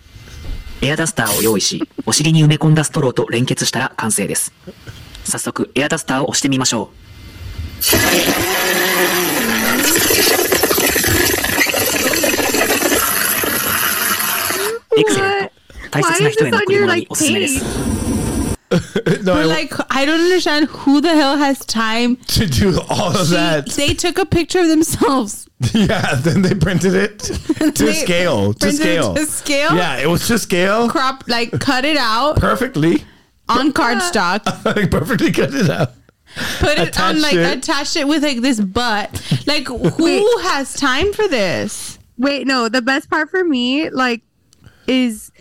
[0.81, 4.51] エアダスターを用意し、 お尻に埋め込んだストローと連結したら完成です。
[5.23, 6.89] 早速エアダスターを押してみましょ
[14.95, 14.99] う。
[14.99, 15.51] エクセレント。
[15.91, 18.00] 大切な人への贈り物におすすめです。
[19.23, 22.15] no, I, But like, I don't understand who the hell has time.
[22.27, 23.67] to do all of She- that.
[23.71, 25.47] they took a picture of themselves.
[25.73, 28.53] yeah, then they printed it to They scale.
[28.53, 29.13] To printed it scale.
[29.15, 29.75] to scale?
[29.75, 33.03] Yeah, it was to scale Crop, like, cut it out perfectly.
[33.49, 34.65] on cardstock.
[34.65, 35.91] like perfectly cut it out.
[36.59, 37.57] put it on like it.
[37.57, 39.09] attached it with like this butt.
[39.45, 41.99] Like who has time for this?
[42.17, 42.69] Wait, no.
[42.69, 44.21] The best part for me, like,
[44.87, 45.31] is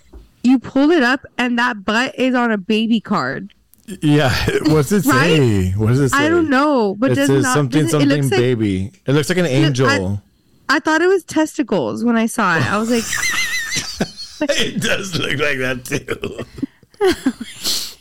[0.50, 3.54] you pull it up and that butt is on a baby card.
[4.02, 4.30] Yeah,
[4.66, 5.36] what's it Right?
[5.36, 5.70] say?
[5.72, 6.18] What does it say?
[6.18, 8.92] I don't know, but It does says not something, does it, it something like, baby.
[9.06, 10.20] it looks like an angel.
[10.68, 12.70] I thought it was testicles when I saw it.
[12.70, 13.02] I was like,
[14.58, 16.44] it does look like that too.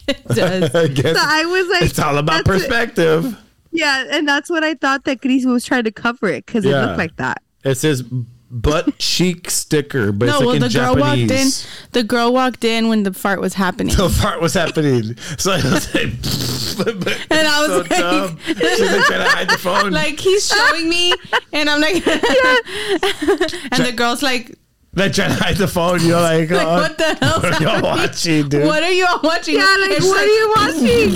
[0.07, 0.75] It does.
[0.75, 2.67] I guess so I was like, it's all about that's it.
[2.69, 3.37] perspective.
[3.71, 6.69] Yeah, and that's what I thought that Gris was trying to cover it because it
[6.71, 7.41] looked like that.
[7.63, 8.03] It says
[8.51, 11.47] butt cheek sticker, but no, it's like well, in the girl walked in.
[11.91, 13.95] The girl walked in when the fart was happening.
[13.95, 16.03] The part was happening, so I was like,
[17.31, 18.39] And I was so like- dumb.
[18.45, 19.91] She's like trying to hide the phone.
[19.91, 21.13] like he's showing me,
[21.53, 24.55] and I'm like, and the girl's like,
[24.95, 26.01] like trying to hide the phone.
[26.01, 27.39] You're like, like oh, what the hell?
[27.41, 28.65] what are y'all watching, dude?
[28.65, 29.55] What are you all watching?
[29.55, 31.15] Yeah, like It's what are you watching?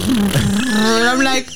[0.76, 1.48] And I'm like,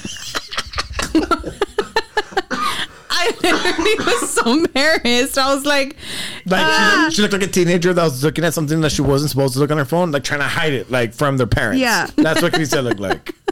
[3.20, 5.38] I literally was so embarrassed.
[5.38, 5.96] I was like,
[6.46, 7.08] Like Ah.
[7.10, 9.54] she, she looked like a teenager that was looking at something that she wasn't supposed
[9.54, 11.80] to look on her phone, like trying to hide it, like from their parents.
[11.82, 12.08] Yeah.
[12.16, 13.34] that's what Lisa looked like.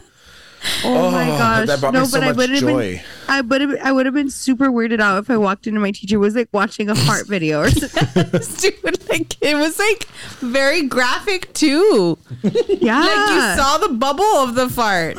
[0.84, 1.66] Oh, my Oh, gosh!
[1.68, 4.04] that brought me no, so but I would have been, I would have, I would
[4.04, 6.94] have been super weirded out if I walked into my teacher was like watching a
[7.06, 8.40] fart video or something.
[8.72, 10.06] dude, like it was like
[10.40, 12.18] very graphic too.
[12.42, 15.18] Yeah, Like you saw the bubble of the fart.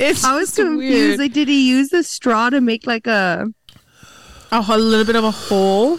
[0.00, 0.78] It's I was confused.
[0.78, 1.18] weird.
[1.18, 3.46] Like, did he use the straw to make like a?
[4.52, 5.98] a, whole- little bit of a hole,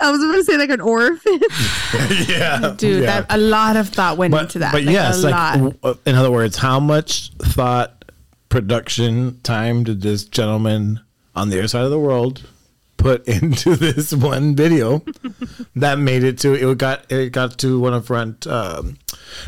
[0.00, 2.28] I was going to say like an orifice.
[2.28, 3.02] yeah, dude.
[3.02, 3.22] yeah.
[3.22, 4.72] That a lot of thought went but, into that.
[4.72, 5.74] But like, yes, a like lot.
[5.82, 8.04] uh, in other words, how much thought,
[8.48, 11.00] production time did this gentleman
[11.34, 12.48] on the other side of the world
[12.98, 15.02] put into this one video
[15.76, 18.98] that made it to it got it got to one of front um,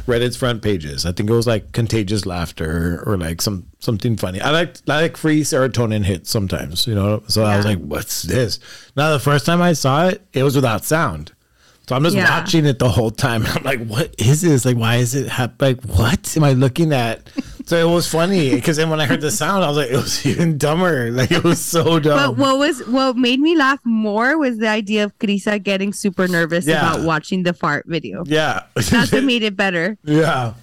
[0.07, 1.05] Reddit's front pages.
[1.05, 4.41] I think it was like contagious laughter or like some something funny.
[4.41, 7.23] I like I like free serotonin hits sometimes, you know.
[7.29, 8.59] So I was like, "What's this?"
[8.97, 11.33] Now the first time I saw it, it was without sound.
[11.89, 12.31] So I'm just Yeah.
[12.31, 13.45] watching it the whole time.
[13.47, 14.65] I'm like, what is this?
[14.65, 17.29] Like, why is it hap- like what am I looking at?
[17.71, 19.97] So it was funny because then when I heard the sound, I was like, it
[19.97, 21.09] was even dumber.
[21.13, 22.19] Like it was so dumb.
[22.19, 26.27] But what was what made me laugh more was the idea of Krizia getting super
[26.27, 26.81] nervous Yeah.
[26.95, 28.25] about watching the fart video.
[28.27, 28.65] yeah.
[28.75, 29.97] That's what made it better.
[30.03, 30.55] yeah.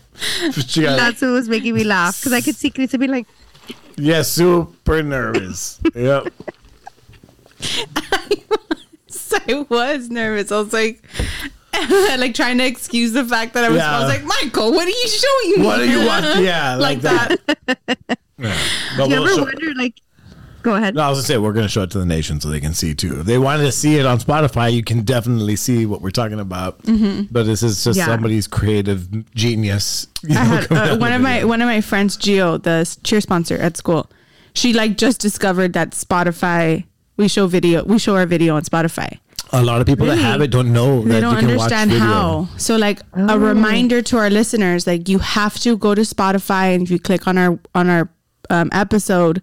[0.51, 3.25] She got, That's what was making me laugh because I could see Krizia be like,
[3.95, 5.79] yeah, super nervous.
[5.95, 6.27] Yep.
[9.47, 10.51] I was nervous.
[10.51, 11.01] I was like,
[12.19, 13.79] like trying to excuse the fact that I was.
[13.81, 15.65] I was like, Michael, what are you showing me?
[15.65, 16.43] What are you watching?
[16.43, 18.17] Yeah, like, like, that.
[18.39, 18.55] Yeah.
[18.97, 19.95] But you we'll ever show- wonder like,
[20.61, 20.93] go ahead.
[20.93, 22.73] No, I was gonna say we're gonna show it to the nation so they can
[22.75, 23.21] see too.
[23.21, 26.39] If they wanted to see it on Spotify, you can definitely see what we're talking
[26.39, 26.79] about.
[26.85, 28.05] But this is just Yeah.
[28.05, 30.05] somebody's creative genius.
[30.23, 31.47] you know, had uh, one of my video.
[31.47, 34.09] one of my friends, Geo, the cheer sponsor at school.
[34.53, 36.85] She like just discovered that Spotify.
[37.17, 37.83] We show video.
[37.85, 39.17] We show our video on Spotify.
[39.53, 41.91] A lot of people that have it don't know They that don't you can understand
[41.91, 42.13] watch video.
[42.13, 42.49] how.
[42.57, 43.35] So like Oh.
[43.35, 46.99] a reminder to our listeners, like you have to go to Spotify and if you
[46.99, 48.09] click on our on our
[48.49, 49.41] um, episode,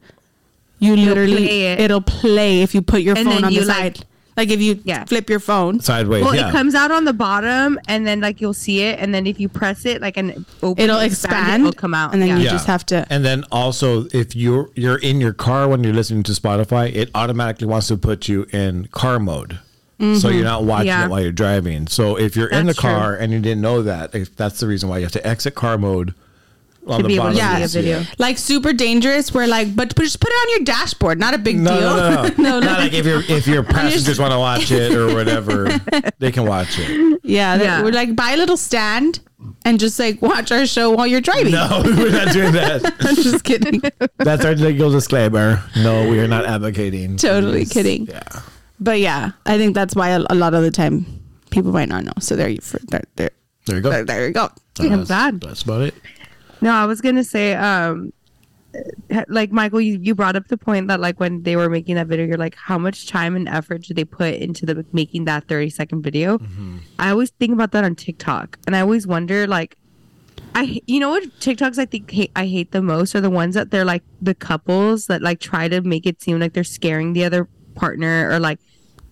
[0.79, 1.81] you literally play it.
[1.81, 4.07] it'll play if you put your And phone then on the like- side.
[4.37, 5.05] Like if you Yeah.
[5.05, 5.79] flip your phone.
[5.79, 6.49] Sideways, Well, yeah.
[6.49, 9.39] it comes out on the bottom, and then like you'll see it, and then if
[9.39, 12.39] you press it, like an open, It'll expand, it'll come out, and then yeah.
[12.39, 13.07] you just have to.
[13.11, 17.11] And then also, if you're you're in your car when you're listening to Spotify, it
[17.15, 19.61] automatically wants to put you in car mode.
[19.99, 20.43] So you're mm-hmm.
[20.45, 21.05] not watching Yeah.
[21.07, 21.87] it while you're driving.
[21.87, 22.91] So if you're in the That's true.
[22.91, 25.55] car and you didn't know that, if that's the reason why you have to exit
[25.55, 26.15] car mode
[26.87, 27.37] on To the be bottom.
[27.37, 27.55] Yeah.
[27.55, 28.01] see a you see video.
[28.01, 28.15] it.
[28.21, 29.33] like super dangerous.
[29.33, 31.19] Where like, but just put it on your dashboard.
[31.19, 31.97] Not a big No, deal.
[31.97, 35.15] no, no, No, Not like if your if your passengers want to watch it or
[35.15, 35.69] whatever,
[36.19, 37.21] they can watch it.
[37.23, 37.83] Yeah, Yeah.
[37.83, 39.21] we're like buy a little stand
[39.65, 41.53] and just like watch our show while you're driving.
[41.53, 42.85] No, we're not doing that.
[43.01, 43.81] I'm just kidding.
[44.19, 45.63] That's our legal disclaimer.
[45.77, 47.17] No, we are not advocating.
[47.17, 48.07] Totally kidding.
[48.07, 48.23] Yeah.
[48.85, 51.07] But yeah, I think that's why a, a lot of the time
[51.51, 52.13] people might not know.
[52.21, 53.31] So there you for there there,
[53.67, 53.91] There you go.
[53.91, 54.49] there, there you go.
[54.79, 55.41] I'm That's- glad.
[55.41, 55.95] That's about it.
[56.61, 58.13] No, I was gonna say, um,
[59.29, 62.07] like Michael, you, you brought up the point that like when they were making that
[62.09, 65.47] video, you're like, how much time and effort do they put into the making that
[65.47, 66.41] 30 second video?
[66.99, 69.77] I always think about that on TikTok, and I always wonder, like,
[70.55, 73.55] I you know what TikToks I think hate, I hate the most are the ones
[73.55, 77.13] that they're like the couples that like try to make it seem like they're scaring
[77.13, 78.59] the other partner or like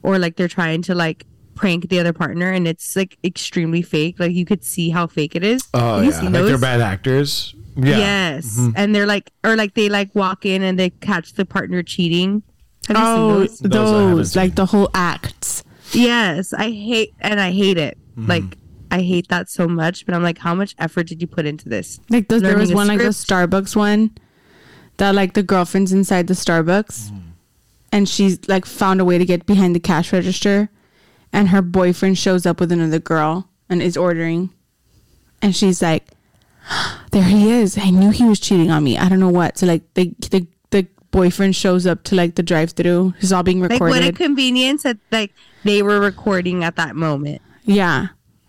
[0.03, 4.19] or like they're trying to like prank the other partner and it's like extremely fake
[4.19, 7.55] like you could see how fake it is Oh yeah, seen like they're bad actors.
[7.77, 7.99] Yeah.
[7.99, 8.59] Yes.
[8.59, 8.71] Mm-hmm.
[8.77, 12.43] And they're like, or like they like walk in and they catch the partner cheating.
[12.89, 14.17] Have you Oh, seen Those those?
[14.17, 15.65] Those like the whole acts.
[15.93, 16.53] Yes.
[16.53, 17.97] I hate, and I hate it.
[18.13, 18.29] Mm-hmm.
[18.29, 18.59] Like,
[18.91, 21.69] I hate that so much, but I'm like, how much effort did you put into
[21.69, 21.99] this?
[22.11, 23.07] Like those, there was a one like the?
[23.07, 24.11] Starbucks one
[24.99, 27.22] that like the girlfriend's inside the Starbucks mm-hmm.
[27.93, 30.71] And she's like found a way to get behind the cash register
[31.33, 34.51] and her boyfriend shows up with another girl and is ordering
[35.41, 36.09] and she's like
[37.13, 39.67] there he is i knew he was cheating on me i don't know what so
[39.67, 43.73] like the the, the boyfriend shows up to like the drive-through he's all being Like,
[43.73, 45.33] recorded what a convenience that like
[45.65, 47.43] they were recording at that moment.
[47.65, 48.09] yeah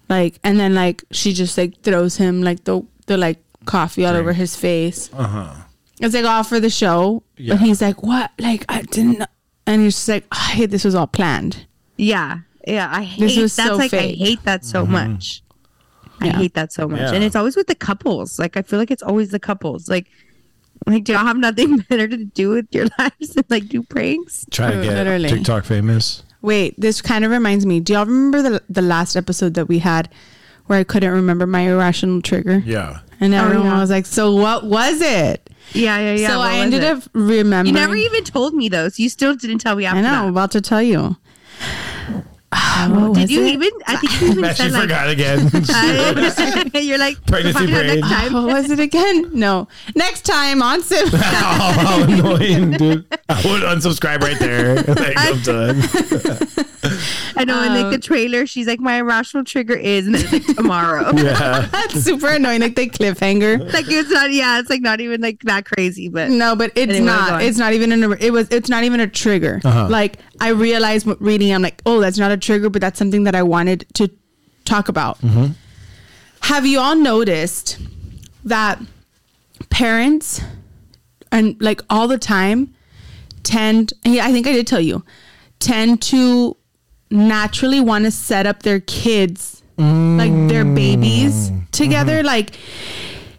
[0.09, 4.15] like and then like she just like throws him like the the like coffee all
[4.15, 5.55] over his face Uh huh.
[6.01, 7.53] It's like all for the show, Yeah.
[7.53, 8.31] but he's like, "What?
[8.39, 9.23] Like I didn't."
[9.68, 11.66] Know." And he's just like, oh, "I hate this was all planned."
[11.97, 12.39] Yeah.
[12.68, 12.89] Yeah.
[12.91, 14.20] I hate This was that's so like, fake.
[14.22, 14.91] I hate that so mm-hmm.
[14.93, 15.43] much.
[16.20, 16.38] I Yeah.
[16.38, 16.99] hate that so much.
[16.99, 17.11] Yeah.
[17.11, 18.39] And it's always with the couples.
[18.39, 19.89] Like, I feel like it's always the couples.
[19.89, 20.07] Like,
[20.86, 24.45] like, do y'all have nothing better to do with your lives than like do pranks?
[24.51, 25.30] Try to get Literally.
[25.30, 26.24] TikTok famous.
[26.41, 27.80] Wait, this kind of reminds me.
[27.80, 30.09] Do y'all remember the the last episode that we had
[30.66, 32.61] where I couldn't remember my irrational trigger?
[32.66, 32.99] Yeah.
[33.24, 33.80] And Oh, everyone yeah.
[33.80, 36.28] was like, "So what was it?" Yeah, yeah, yeah.
[36.28, 36.97] so What I ended it?
[36.97, 37.67] up remembering.
[37.74, 38.99] You never even told me those.
[38.99, 40.24] You still didn't tell me after I know.
[40.24, 41.15] I'm about to tell you.
[42.53, 43.53] what Did you it?
[43.53, 43.69] even?
[43.88, 44.82] I think you even Now she said like.
[44.84, 45.49] forgot again.
[45.69, 48.01] I- you're like Pregnancy find out next brain.
[48.03, 48.34] time.
[48.34, 49.32] what was it again?
[49.34, 51.07] No, next time on Sib.
[51.13, 53.05] oh, how annoying, dude.
[53.30, 54.76] I would unsubscribe right there.
[54.84, 55.82] Like, I'm done.
[57.43, 60.31] I know, in like Um, the trailer, she's like, "My irrational trigger is," and it's
[60.31, 61.11] like tomorrow.
[61.17, 61.67] Yeah.
[61.71, 62.61] That's super annoying.
[62.61, 63.71] Like the cliffhanger.
[63.73, 64.31] like it's not.
[64.31, 67.43] Yeah, it's like not even like that crazy, but No, but it's Anyway, not.
[67.43, 68.15] It's not even an.
[68.19, 68.47] It was.
[68.49, 69.61] It's not even a trigger.
[69.63, 69.87] Uh-huh.
[69.89, 71.53] Like I realized w- reading.
[71.53, 74.09] I'm like, oh, that's not a trigger, but that's something that I wanted to
[74.65, 75.19] talk about.
[76.41, 77.77] Have you all noticed
[78.43, 78.81] that
[79.69, 80.41] parents
[81.31, 82.73] and like all the time
[83.43, 83.93] tend?
[84.05, 85.03] Yeah, I think I did tell you
[85.59, 86.57] tend to
[87.14, 92.55] naturally want to set up their kids like their babies together like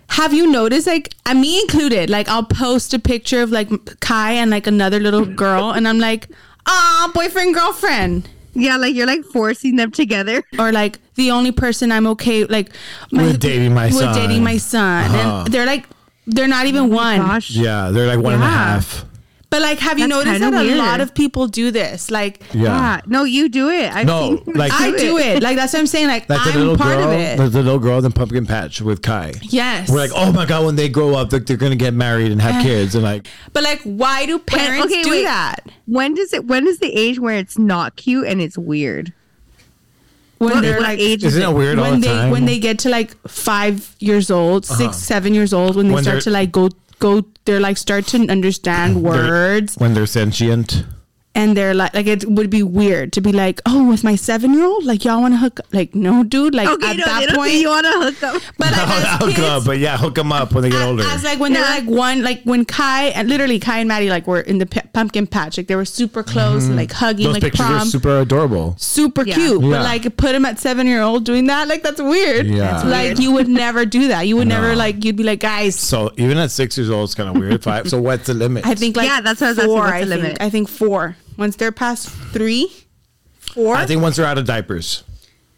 [0.09, 3.69] have you noticed like uh, me included like i'll post a picture of like
[4.01, 6.29] kai and like another little girl and i'm like
[6.67, 10.41] ah boyfriend girlfriend yeah, like you're like forcing them together.
[10.61, 12.71] or like the only person i'm okay like
[13.11, 14.15] With dating my with son.
[14.15, 15.43] dating my son Uh-huh.
[15.47, 15.87] and they're like
[16.27, 17.19] They're not even one.
[17.19, 17.51] Gosh.
[17.51, 19.05] Yeah, they're like one and a half.
[19.55, 22.11] But like, have you That's noticed that kinda a lot of people do this?
[22.11, 22.63] Like, Yeah.
[22.63, 23.01] Yeah.
[23.07, 23.95] No, you do it.
[23.95, 25.45] I've No, seen like- I do it.
[25.45, 26.09] Like that's what I'm saying.
[26.09, 27.37] Like, Like I'm part girl, of it.
[27.37, 29.35] The, the little girl in the Pumpkin Patch with Kai.
[29.43, 29.89] yes.
[29.89, 32.43] We're like, oh my god, when they grow up, they're, they're gonna get married and
[32.43, 35.23] have kids, and like, but like, why do parents okay, do wait.
[35.23, 35.61] that?
[35.87, 36.47] When does it?
[36.47, 39.13] When is the age where it's not cute and it's weird?
[40.39, 42.31] When What, they're like, age is isn't it weird all when the they time?
[42.33, 44.75] when they get to like five years old, Uh-huh.
[44.75, 46.71] six, seven years old, when they When start to like go
[47.05, 50.85] go, they're like start to understand They're- words, when they're sentient.
[51.35, 54.55] And they're like, like it would be weird to be like, oh, with my seven
[54.55, 55.59] year old, like y'all want to hook?
[55.61, 55.67] Up?
[55.73, 56.55] like, no, dude.
[56.55, 58.43] Like Okay, at no, that they point, you want to hook up.
[58.59, 60.87] but like, as hook kids, up, but yeah, hook them up when they get as-
[60.89, 61.03] older.
[61.05, 64.27] As like when they're like one, like when Kai and literally Kai and Maddie like
[64.27, 67.33] were in the p- pumpkin patch, like they were super close, and like hugging, Mm-hmm.
[67.35, 68.75] Those like pictures prom, are super adorable.
[68.79, 69.35] super Yeah.
[69.35, 69.63] cute.
[69.63, 69.71] Yeah.
[69.71, 72.47] But like put him at seven year old doing that, like that's weird.
[72.47, 72.59] Yeah.
[72.73, 73.19] That's like weird.
[73.19, 74.23] you would never do that.
[74.29, 75.75] You would never like you'd be like, guys.
[75.79, 77.63] So even at six years old, it's kind of weird.
[77.63, 77.89] Five.
[77.89, 78.67] So what's the limit?
[78.67, 79.81] I think like Yeah, that's what I was asking, four.
[79.83, 80.43] what's I the think limit?
[80.43, 81.17] I think four.
[81.37, 82.73] Once they're past three,
[83.39, 83.77] four.
[83.77, 85.03] I think once they're out of diapers.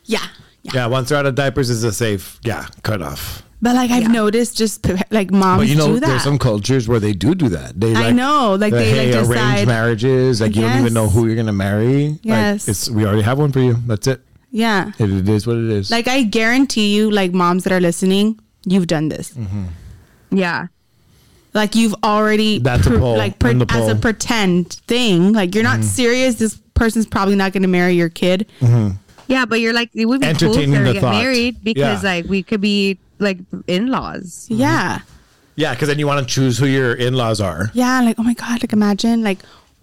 [0.04, 0.18] yeah.
[0.62, 0.72] Yeah.
[0.74, 2.40] Yeah, once they're out of diapers is a safe.
[2.42, 3.44] Yeah, cut off.
[3.62, 6.06] But like I've noticed, just like moms But you know, do that.
[6.08, 7.78] there's some cultures where they do do that.
[7.80, 10.40] They I know, like, they, hey, like, arranged decide- marriages.
[10.40, 12.18] Like you don't even know who you're gonna marry.
[12.22, 12.66] Yes.
[12.66, 13.74] like, it's we already have one for you.
[13.86, 14.20] That's it.
[14.50, 14.90] yeah.
[14.98, 15.88] It, it is what it is.
[15.90, 19.30] Like I guarantee you, like moms that are listening, you've done this.
[19.34, 19.66] Mm-hmm.
[20.32, 20.66] Yeah.
[21.56, 23.88] Like you've already That's a poll, like per- on the as a poll.
[23.90, 24.00] Mm-hmm.
[24.00, 25.32] pretend thing.
[25.32, 26.36] Like you're not serious.
[26.36, 28.46] This person's probably not going to marry your kid.
[29.28, 31.14] Yeah, but you're like it would be cool Entertaining to get thought.
[31.14, 32.10] married because Yeah.
[32.10, 34.46] like we could be like in-laws.
[34.48, 35.00] Yeah,
[35.56, 37.70] yeah, because then you want to choose who your in-laws are.
[37.74, 38.00] yeah.
[38.02, 38.62] Like oh my god.
[38.62, 39.38] Like imagine like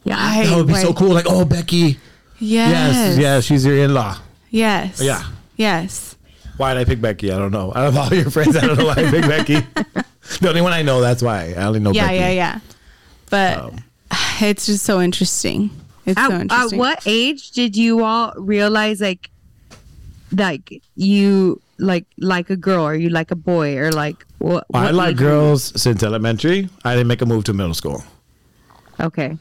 [0.06, 0.16] Yeah.
[0.16, 1.10] why- That would be so cool.
[1.14, 1.98] Like, oh, Becky.
[2.40, 2.96] Yes.
[2.96, 4.18] Yes, yes, she's your in-law.
[4.50, 5.02] Yes.
[5.02, 5.24] Yeah.
[5.58, 6.16] Yes.
[6.58, 7.32] Why did I pick Becky?
[7.32, 7.74] I don't know.
[7.76, 9.58] Out of all your friends, I don't know why I picked Becky.
[10.42, 11.54] the only one I know, that's why.
[11.58, 12.08] I only know Yeah.
[12.08, 12.18] Becky.
[12.20, 12.30] Yeah.
[12.32, 12.60] Yeah.
[13.30, 13.84] But Um,
[14.42, 15.70] it's just so interesting.
[16.06, 16.80] It's At, so at interesting.
[16.80, 19.30] what age did you all realize like
[20.36, 24.66] like you like like a girl or you like a boy or like what?
[24.74, 26.70] I what like age- girls since elementary.
[26.84, 28.04] I didn't make a move to middle school.
[29.00, 29.38] Okay.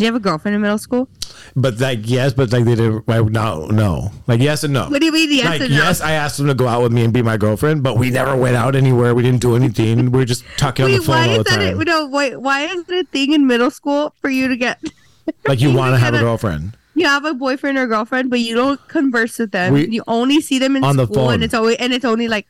[0.00, 1.10] Do you have a girlfriend in middle school?
[1.54, 3.06] But like yes, but like they didn't.
[3.06, 4.10] Like, no, no.
[4.26, 4.88] Like yes and no.
[4.88, 5.76] What do you mean yes like and no?
[5.76, 8.08] yes, I asked them to go out with me and be my girlfriend, but we
[8.08, 9.14] never went out anywhere.
[9.14, 10.10] We didn't do anything.
[10.10, 11.56] We were just talking on the phone why all is the that?
[11.72, 11.80] time.
[11.82, 14.82] A, no, wait, why is it a thing in middle school for you to get?
[15.46, 16.78] like you want to have a girlfriend.
[16.94, 19.74] You have a boyfriend or girlfriend, but you don't converse with them.
[19.74, 21.34] We- you only see them in On the school, phone.
[21.34, 22.46] and it's always and it's only like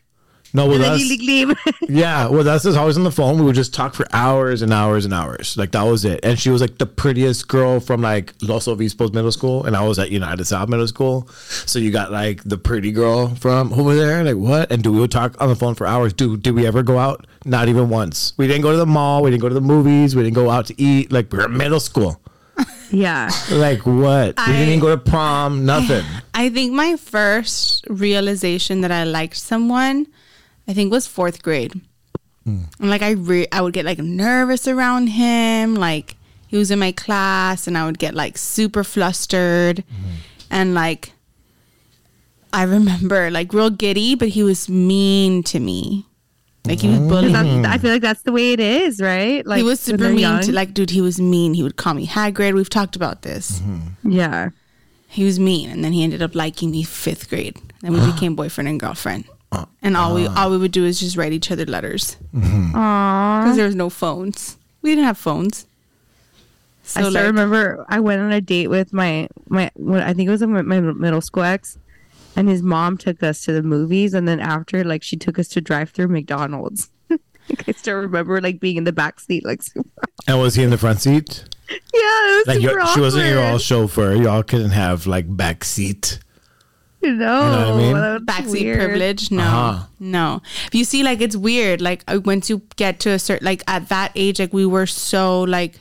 [0.52, 1.00] No, with us.
[1.00, 1.48] you leave.
[1.48, 1.56] leave.
[1.88, 3.38] Yeah, well, that's just always on the phone.
[3.38, 5.56] We would just talk for hours and hours and hours.
[5.56, 6.20] Like that was it.
[6.24, 9.82] And she was like the prettiest girl from like Los Obispos Middle School, and I
[9.86, 11.28] was at United South Middle School.
[11.66, 14.22] So you got like the pretty girl from over there.
[14.24, 14.70] Like what?
[14.72, 16.12] And do we would talk on the phone for hours.
[16.12, 17.26] Dude, did we ever go out?
[17.44, 18.32] Not even once.
[18.36, 19.22] We didn't go to the mall.
[19.22, 20.14] We didn't go to the movies.
[20.14, 21.10] We didn't go out to eat.
[21.10, 22.20] Like we were in middle school.
[22.90, 24.34] yeah, Like what?
[24.36, 25.64] we didn't even go to prom.
[25.64, 26.04] Nothing.
[26.34, 30.06] I think my first realization that I liked someone,
[30.70, 31.80] I think was fourth grade.
[32.46, 36.14] And like I re- I would get like nervous around him, like
[36.46, 40.10] he was in my class and I would get like super flustered hmm.
[40.48, 41.12] and like
[42.52, 46.06] I remember like real giddy, but he was mean to me.
[46.66, 47.34] Like he was bullying
[47.66, 49.44] I feel like that's the way it is, right?
[49.44, 50.42] Like he was super mean young.
[50.42, 51.54] to like dude, he was mean.
[51.54, 52.54] He would call me Hagrid.
[52.54, 53.58] We've talked about this.
[53.60, 54.10] Mm-hmm.
[54.12, 54.50] yeah.
[55.08, 57.58] He was mean, and then he ended up liking me fifth grade.
[57.80, 59.24] Then we became boyfriend and girlfriend.
[59.52, 60.34] Uh, and all we uh.
[60.36, 62.74] all we would do is just write each other letters mm-hmm.
[62.74, 63.42] Aww.
[63.42, 64.56] because there was no phones.
[64.82, 65.66] We didn't have phones.
[66.82, 70.14] So I still like, remember I went on a date with my my when, I
[70.14, 71.78] think it was my, my middle school ex,
[72.36, 75.48] and his mom took us to the movies, and then after like she took us
[75.48, 76.90] to drive through McDonald's.
[77.48, 79.60] Like, I still remember like being in the back seat, like
[80.28, 81.44] And was he in the front seat?
[81.68, 84.14] yeah, it was Like super you're, she wasn't your all chauffeur.
[84.14, 86.20] Y'all couldn't have like back seat.
[87.02, 88.26] You know, You know what I mean?
[88.26, 88.78] backseat weird.
[88.78, 89.30] privilege.
[89.30, 89.86] No, Uh-huh.
[89.98, 90.42] no.
[90.72, 91.80] You see, like it's weird.
[91.80, 94.86] Like uh, once you get to a certain, like at that age, like we were
[94.86, 95.80] so like.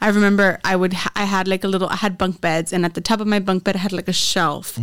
[0.00, 2.84] I remember I would ha- I had like a little I had bunk beds and
[2.84, 4.76] at the top of my bunk bed I had like a shelf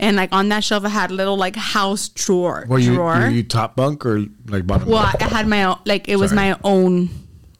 [0.00, 3.12] and like on that shelf I had a little like house drawer Were you, drawer.
[3.18, 4.88] were you top bunk or like bottom?
[4.88, 5.20] well bunk?
[5.22, 7.10] I had my own like it was my own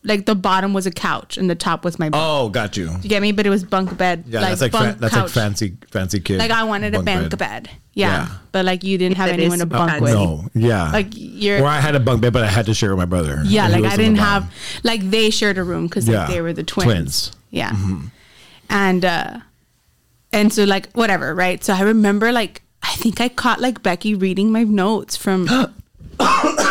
[0.04, 2.22] like the bottom was a couch and the top was my bunk.
[2.24, 2.90] Oh, got you.
[3.02, 3.32] You get me?
[3.32, 4.24] But it was bunk bed.
[4.26, 6.38] Yeah, like that's like bunk fa- that's like fancy fancy kid.
[6.38, 7.70] Like I wanted a bunk bed.
[7.94, 8.08] Yeah.
[8.26, 8.28] Yeah.
[8.52, 10.02] But like you didn't have That anyone to bunk fancy.
[10.04, 10.14] with.
[10.14, 10.90] No, yeah.
[10.92, 13.04] Like you're or I had a bunk bed, but I had to share with my
[13.04, 13.40] brother.
[13.46, 14.52] Yeah, like I didn't have
[14.82, 16.84] like they shared a room because Yeah, they were the twins.
[16.86, 17.30] twins.
[17.30, 18.00] Mm-hmm.
[18.00, 18.00] Yeah,
[18.68, 19.38] and uh,
[20.32, 21.62] and so like whatever, right?
[21.62, 25.46] So I remember like I think I caught like Becky reading my notes from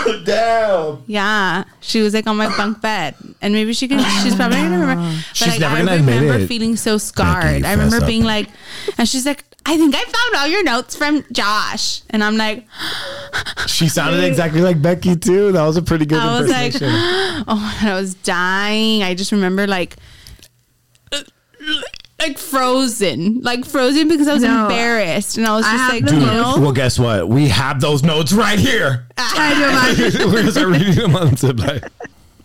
[0.25, 1.03] Damn.
[1.07, 3.99] Yeah, she was like on my bunk bed, and maybe she can.
[4.23, 5.01] She's probably gonna remember.
[5.01, 5.25] Ah.
[5.29, 6.47] But She's like, never I gonna admit remember it.
[6.47, 7.43] feeling so scarred.
[7.61, 8.07] Becky, I remember fess up.
[8.07, 8.47] being like,
[8.97, 12.65] and she's like, "I think I found all your notes from Josh," and I'm like,
[13.67, 15.51] She sounded exactly like Becky too.
[15.51, 17.43] That was a pretty good I was like, impersonation.
[17.47, 19.03] oh, I was dying.
[19.03, 19.95] I just remember like,
[22.27, 24.63] like frozen, like frozen because I was No.
[24.63, 27.27] embarrassed, and I was I just like, the you know, well, guess what?
[27.29, 29.07] We have those notes right here.
[29.17, 30.25] I know.
[30.27, 31.83] We're gonna start reading them on Sib Life.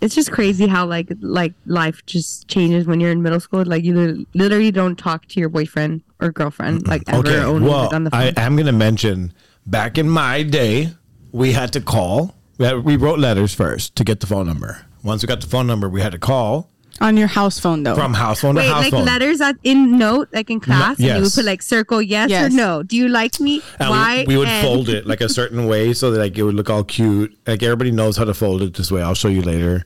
[0.01, 3.63] it's just crazy how like like life just changes when you're in middle school.
[3.65, 7.19] Like you literally don't talk to your boyfriend or girlfriend like ever.
[7.27, 8.19] Okay, only well, on the phone.
[8.19, 9.33] I am going to mention
[9.65, 10.89] back in my day,
[11.31, 12.35] we had to call.
[12.57, 14.85] We, had, we wrote letters first to get the phone number.
[15.01, 16.69] Once we got the phone number, we had to call
[17.01, 17.95] on your house phone though.
[17.95, 19.05] from house phone Wait, to house like phone.
[19.05, 22.51] letters at in note, like in class, and you would put like circle yes, Yes.
[22.51, 22.83] or no.
[22.83, 23.61] Do you like me?
[23.79, 24.25] And Why?
[24.27, 26.55] we, we would and- fold it like a certain way so that like it would
[26.55, 27.37] look all cute.
[27.47, 29.01] Like everybody knows how to fold it this way.
[29.01, 29.83] I'll show you later,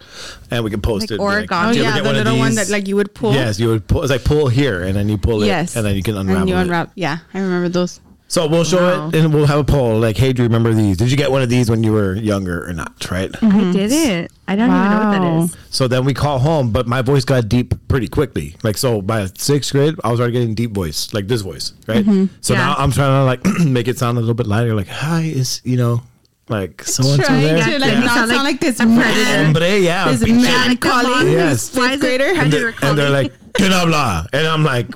[0.52, 1.20] and we can post Like it.
[1.20, 1.70] origami.
[1.70, 3.34] oh "Do you ever yeah, the of little one that like you would pull.
[3.34, 4.02] Yes, you would pull.
[4.04, 5.48] It's like pull here, and then you pull it.
[5.48, 6.62] Yes, and then you can unravel And you it.
[6.62, 6.92] unwrap.
[6.96, 8.00] Yeah, I remember those.
[8.34, 9.10] So we'll show Wow.
[9.10, 10.00] it, and we'll have a poll.
[10.00, 10.98] Like, hey, do you remember these?
[10.98, 12.92] Did you get one of these when you were younger or not?
[13.12, 13.30] Right.
[13.44, 14.32] I didn't.
[14.48, 15.58] I don't even know what that is.
[15.70, 18.56] So then we call home, but my voice got deep pretty quickly.
[18.64, 22.04] Like so, by sixth grade, I was already getting deep voice, like this voice, right?
[22.04, 22.26] Mm-hmm.
[22.42, 22.60] So Yeah.
[22.66, 24.74] now I'm trying to like make it sound a little bit lighter.
[24.74, 26.02] Like, hi, is you know,
[26.50, 27.64] like so and so Trying there.
[27.66, 28.00] to like Yeah.
[28.00, 29.04] not Sound sound like like, this a predator.
[29.04, 31.70] man, Hombre, yeah, this pinche- man Like, come on, calling Yes.
[31.70, 32.24] fifth Why is grader.
[32.26, 34.26] and, predator they're, and they're like, ¿Qué no habla?
[34.34, 34.88] And I'm like,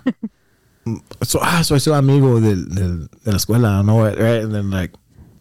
[1.23, 4.17] so ah, so I soy amigo de, de, de la escuela, I don't know it,
[4.19, 4.41] right?
[4.43, 4.91] And then like,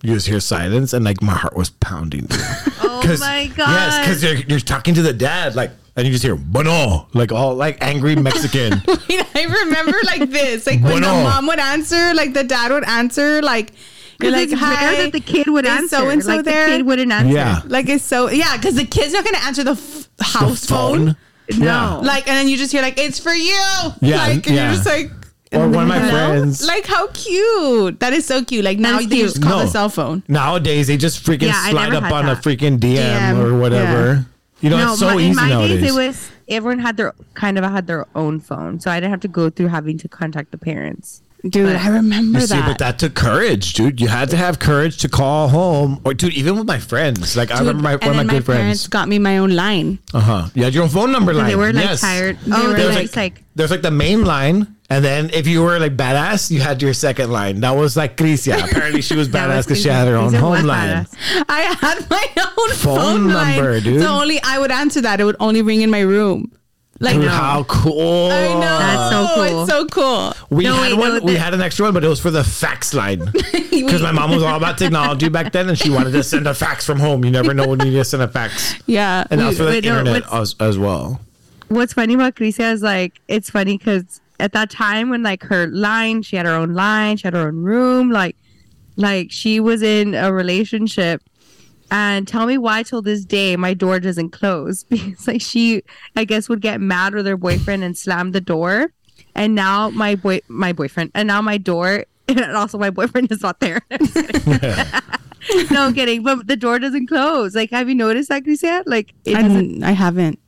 [0.03, 2.27] you just hear silence, and like my heart was pounding.
[2.89, 3.69] Oh 'Cause- my god!
[3.69, 7.31] Yes, because you're, you're talking to the dad, like, and you just hear bueno, like
[7.33, 8.73] all like angry Mexican.
[8.89, 13.43] I remember like this, like when the mom would answer, like the dad would answer,
[13.43, 13.73] like
[14.21, 15.97] you're like, it's rare hi, that the kid would is answer.
[15.97, 16.71] so-and-so like there?
[16.71, 17.35] the kid wouldn't answer.
[17.35, 17.61] Yeah.
[17.67, 21.17] like it's so yeah, because the kid's not gonna answer the f- house phone.
[21.57, 22.01] No.
[22.03, 23.53] like, and then you just hear like it's for you,
[24.01, 24.65] Yeah, like, and yeah.
[24.67, 25.11] you're just like.
[25.53, 26.67] Or one of my friends.
[26.67, 28.01] Like how cute!
[28.01, 28.65] That is so cute.
[28.65, 29.29] Like now That's you cute.
[29.31, 29.65] just call No.
[29.65, 30.23] the cell phone.
[30.29, 34.27] Nowadays, they just freaking Yeah, slide up had on a freaking DM, DM, or whatever.
[34.61, 35.81] You know, no, it's so my, easy in my nowadays.
[35.83, 39.11] days it was everyone had their kind of had their own phone, so I didn't
[39.11, 41.23] have to go through having to contact the parents.
[41.49, 42.67] Dude, I remember You see, that.
[42.67, 44.01] but that took courage, dude.
[44.01, 47.37] You had to have courage to call home, or dude, even with my friends.
[47.37, 48.89] Like I remember my, one of my my good parents friends.
[48.89, 50.01] got me my own line.
[50.13, 50.49] Uh huh.
[50.55, 51.47] You had your own phone number line.
[51.47, 52.01] They were like yes.
[52.01, 52.39] tired.
[52.51, 55.63] Oh, they There's were like, like, there's like the main line, and then if you
[55.63, 57.61] were like badass, you had your second line.
[57.61, 58.63] That was like Krizia.
[58.71, 61.05] Apparently, she was badass because she had her own Krizia home line.
[61.05, 61.45] badass.
[61.49, 64.03] I had my own Phone phone, number, line, dude.
[64.03, 65.21] So only I would answer that.
[65.21, 66.53] It would only ring in my room.
[66.99, 68.31] Like Dude, how cool!
[68.31, 68.61] I know.
[68.61, 69.63] That's so oh, cool.
[69.65, 70.33] It's so cool.
[70.49, 71.19] We No, had wait, one.
[71.19, 73.19] no, we had an extra one, but it was for the fax line
[73.71, 76.55] because my mom was all about technology back then, and she wanted to send a
[76.55, 77.23] fax from home.
[77.23, 79.27] You never know when you need to send a fax, Yeah.
[79.31, 81.21] and that was for the Wait, internet what's- as, as well.
[81.69, 85.67] what's funny about Krizia is like it's funny because at that time when like her
[85.69, 88.37] line, she had her own line, she had her own room, like
[88.97, 91.23] like she was in a relationship.
[91.91, 95.83] And tell me why till this day my door doesn't close because like she
[96.17, 98.93] I guess would get mad with her boyfriend and slam the door.
[99.35, 103.43] And now my boy my boyfriend and now my door and also my boyfriend is
[103.43, 103.83] not there.
[103.91, 105.73] I'm just kidding.
[105.73, 106.23] no, I'm kidding.
[106.25, 107.55] But the door doesn't close.
[107.55, 108.83] Like, have you noticed that, Krizia?
[108.85, 110.41] Like, it I, doesn't didn't- I haven't.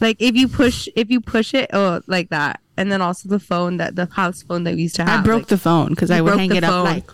[0.00, 3.40] like if you push if you push it oh like that and then also the
[3.40, 5.88] phone that the house phone that we used to have I broke like, the phone
[5.90, 6.84] because I would hang the it up phone.
[6.84, 7.04] like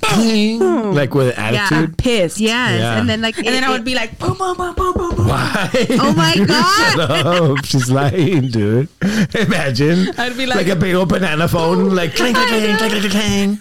[0.94, 1.88] like with attitude.
[1.90, 2.38] yeah, pissed.
[2.38, 3.00] yes Yeah.
[3.00, 5.26] and then like And then I would be like, boom, boom, boom, boom, boom, boom.
[5.26, 5.70] Why?
[5.98, 6.92] Oh my God.
[6.94, 7.64] Shut up.
[7.64, 8.88] She's lying, dude.
[9.34, 10.08] Imagine.
[10.16, 13.58] I'd be like- a big old banana phone, like clang, clang, clang, clang, clang, clang.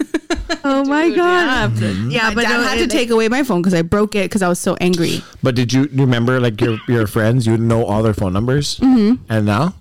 [0.63, 3.61] oh my god Yeah, yeah but dad no, had it- to take away my phone
[3.63, 5.23] because I broke it because I was so angry.
[5.41, 7.47] But did you, you remember like your your friends?
[7.47, 9.23] You know all their phone numbers, mm-hmm.
[9.27, 9.73] and now,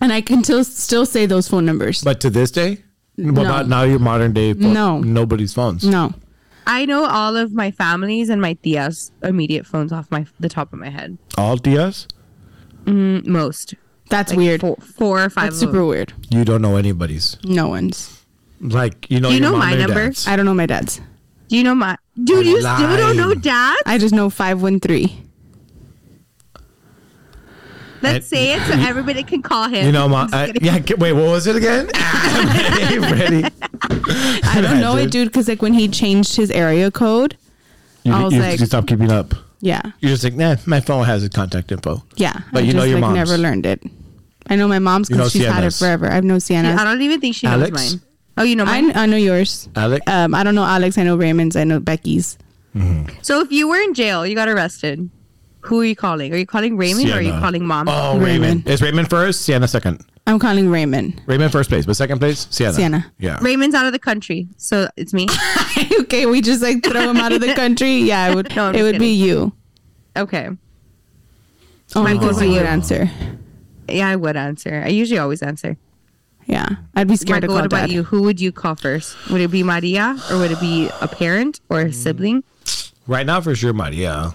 [0.00, 2.02] And I can still still say those phone numbers.
[2.02, 2.82] but to this day,
[3.16, 3.40] what No.
[3.42, 3.82] about now?
[3.82, 5.00] Your modern day, phone, No.
[5.00, 5.84] nobody's phones.
[5.84, 6.12] no.
[6.68, 10.72] I know all of my families and my tias immediate phones off my the top
[10.72, 12.08] of my head All Diaz,
[12.84, 13.74] Mm, most
[14.10, 14.60] That's Like weird.
[14.60, 15.74] four, four or five That's of them.
[15.76, 16.12] super weird.
[16.30, 17.36] you don't know anybody's.
[17.44, 18.24] No one's.
[18.60, 20.06] Like you know, Do you your know mom my and number?
[20.06, 20.26] dad's.
[20.28, 21.00] I don't know my dad's.
[21.48, 22.78] do you know my dude you Lying.
[22.78, 25.10] still don't know dad I just know 513.
[28.02, 30.78] Let's say it so everybody can call him You know, my uh, yeah.
[30.98, 31.86] Wait, what was it again?
[31.94, 33.44] Ready?
[34.44, 37.36] I don't know it, dude, because like when he changed his area code,
[38.04, 39.34] You, I was you, like- you stop keeping up.
[39.60, 42.02] yeah, You're just like, nah, my phone has a contact info.
[42.16, 42.40] yeah.
[42.52, 43.30] But I you know your like, mom's.
[43.30, 43.82] never learned it.
[44.48, 46.08] I know my mom's You know because she's had it forever.
[46.10, 46.76] I've known Sienna.
[46.78, 47.72] I don't even think she knows Alex?
[47.92, 48.00] mine
[48.38, 49.68] oh you know mine I know yours.
[49.74, 50.96] Alex, Um, I don't know Alex.
[50.98, 51.56] I know Raymond's.
[51.56, 52.38] I know Becky's.
[53.22, 55.08] So if you were in jail, you got arrested.
[55.60, 56.32] Who are you calling?
[56.32, 57.88] Are you calling Raymond or are you calling mom?
[57.88, 58.24] Oh, Raymond.
[58.42, 58.68] Raymond.
[58.68, 59.42] Is Raymond first?
[59.42, 60.04] Sienna second.
[60.28, 61.20] I'm calling Raymond.
[61.26, 62.72] Raymond first place, but second place, Sienna.
[62.74, 63.12] Sienna.
[63.18, 63.38] Yeah.
[63.42, 65.26] Raymond's out of the country, so it's me.
[66.00, 67.96] okay, we just like throw him out of the country.
[68.06, 68.54] Yeah, it would.
[68.56, 69.52] No, it just would be you.
[70.16, 70.48] Okay.
[71.94, 73.10] Only Might go because by you would answer.
[73.88, 74.82] Yeah, I would answer.
[74.84, 75.76] I usually always answer.
[76.46, 77.90] Yeah, I'd be scared Michael, to what about dad.
[77.90, 78.02] you?
[78.04, 79.16] Who would you call first?
[79.30, 81.88] Would it be Maria or would it be a parent or Mm.
[81.88, 82.44] a sibling?
[83.08, 84.34] Right now, for sure, Maria.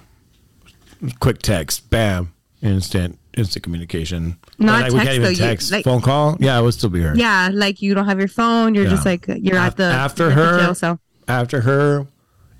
[1.20, 4.38] Quick text, bam, instant, instant communication.
[4.60, 5.72] Not we text, can't even though, you- text.
[5.72, 7.14] like- Phone call, yeah, it would still be her.
[7.16, 8.76] Yeah, like you don't have your phone.
[8.76, 11.00] You're just like you're at the after at the her, jail cell.
[11.28, 12.06] after her,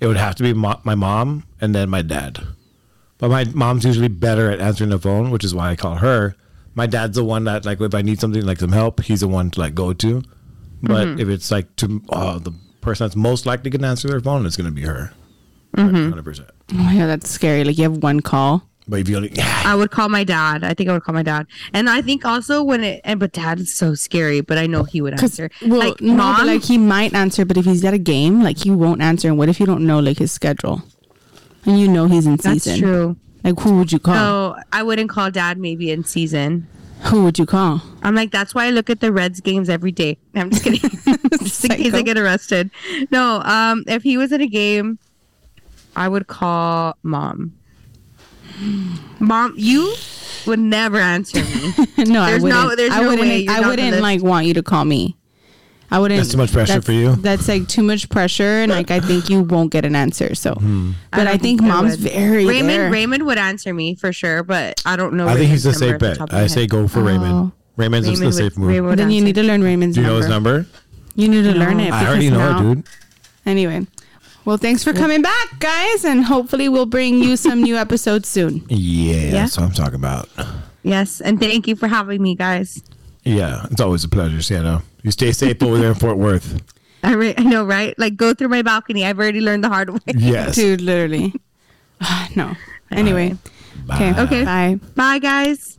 [0.00, 2.40] it would have to be mo- my mom and then my dad.
[3.18, 6.34] But my mom's usually better at answering the phone, which is why I call her.
[6.74, 9.28] My dad's the one that like if I need something like some help, he's the
[9.28, 10.22] one to like go to.
[10.82, 11.20] But Mm-hmm.
[11.20, 14.56] if it's like to uh, the person that's most likely to answer their phone, it's
[14.56, 15.12] going to be her.
[15.76, 15.94] Mm-hmm.
[15.94, 16.50] 100 percent.
[16.74, 17.64] Oh, yeah, that's scary.
[17.64, 18.62] Like you have one call.
[18.88, 20.64] But if you only, I would call my dad.
[20.64, 21.46] I think I would call my dad.
[21.72, 24.82] And I think also when it and but dad is so scary, but I know
[24.84, 25.50] he would answer.
[25.62, 28.58] well, like no, mom, like he might answer, but if he's at a game, like
[28.58, 29.28] he won't answer.
[29.28, 30.82] And what if you don't know like his schedule,
[31.64, 32.80] and you know he's in that's season?
[32.80, 33.16] true.
[33.44, 34.14] Like who would you call?
[34.14, 36.66] So I wouldn't call dad maybe in season.
[37.04, 37.82] Who would you call?
[38.02, 40.18] I'm like, that's why I look at the Reds games every day.
[40.34, 40.80] I'm just kidding.
[41.40, 42.70] just in case I get arrested.
[43.10, 44.98] No, um, if he was at a game,
[45.96, 47.52] I would call mom.
[49.20, 49.94] Mom, you
[50.46, 51.72] would never answer me.
[52.04, 52.76] no, I There's no- wouldn't.
[52.78, 53.28] there's I no wouldn't.
[53.28, 55.16] way I wouldn't like want you to call me.
[55.90, 56.18] I wouldn't.
[56.18, 57.16] That's too much pressure for you?
[57.16, 60.34] That's like too much pressure, and like I think you won't get an answer.
[60.34, 60.92] So, Hmm.
[61.10, 62.12] but I, don't think I mom's would.
[62.12, 62.68] very Raymond.
[62.70, 62.90] there.
[62.90, 65.28] Raymond would answer me for sure, but I don't know.
[65.28, 66.18] I think he's the safe number at the bet.
[66.18, 67.02] top of my I say go for Oh.
[67.02, 67.52] Raymond.
[67.76, 68.68] Raymond's Raymond the would- safe move.
[68.70, 70.22] Raymond then you need to learn Raymond's Do you know number.
[70.26, 70.66] his number?
[71.14, 71.92] You need to learn it.
[71.92, 72.84] I already know now- it, dude.
[73.44, 73.86] Anyway,
[74.44, 78.64] well, thanks for coming back, guys, and hopefully we'll bring you some new episodes soon.
[78.68, 79.30] Yeah, Yeah.
[79.32, 80.28] that's what I'm talking about.
[80.82, 82.82] Yes, and thank you for having me, guys.
[83.24, 84.82] Yeah, it's always a pleasure, Sienna.
[85.02, 86.60] You stay safe over there in Fort Worth.
[87.04, 87.96] I, re- I know, right?
[87.98, 89.04] Like, go through my balcony.
[89.04, 89.98] I've already learned the hard way.
[90.14, 90.54] Yes.
[90.56, 91.34] Dude, literally.
[92.36, 92.54] no.
[92.90, 93.36] Anyway.
[93.90, 94.12] Okay.
[94.12, 94.22] Bye.
[94.22, 94.44] Okay.
[94.44, 94.78] Bye.
[94.94, 95.78] Bye, guys.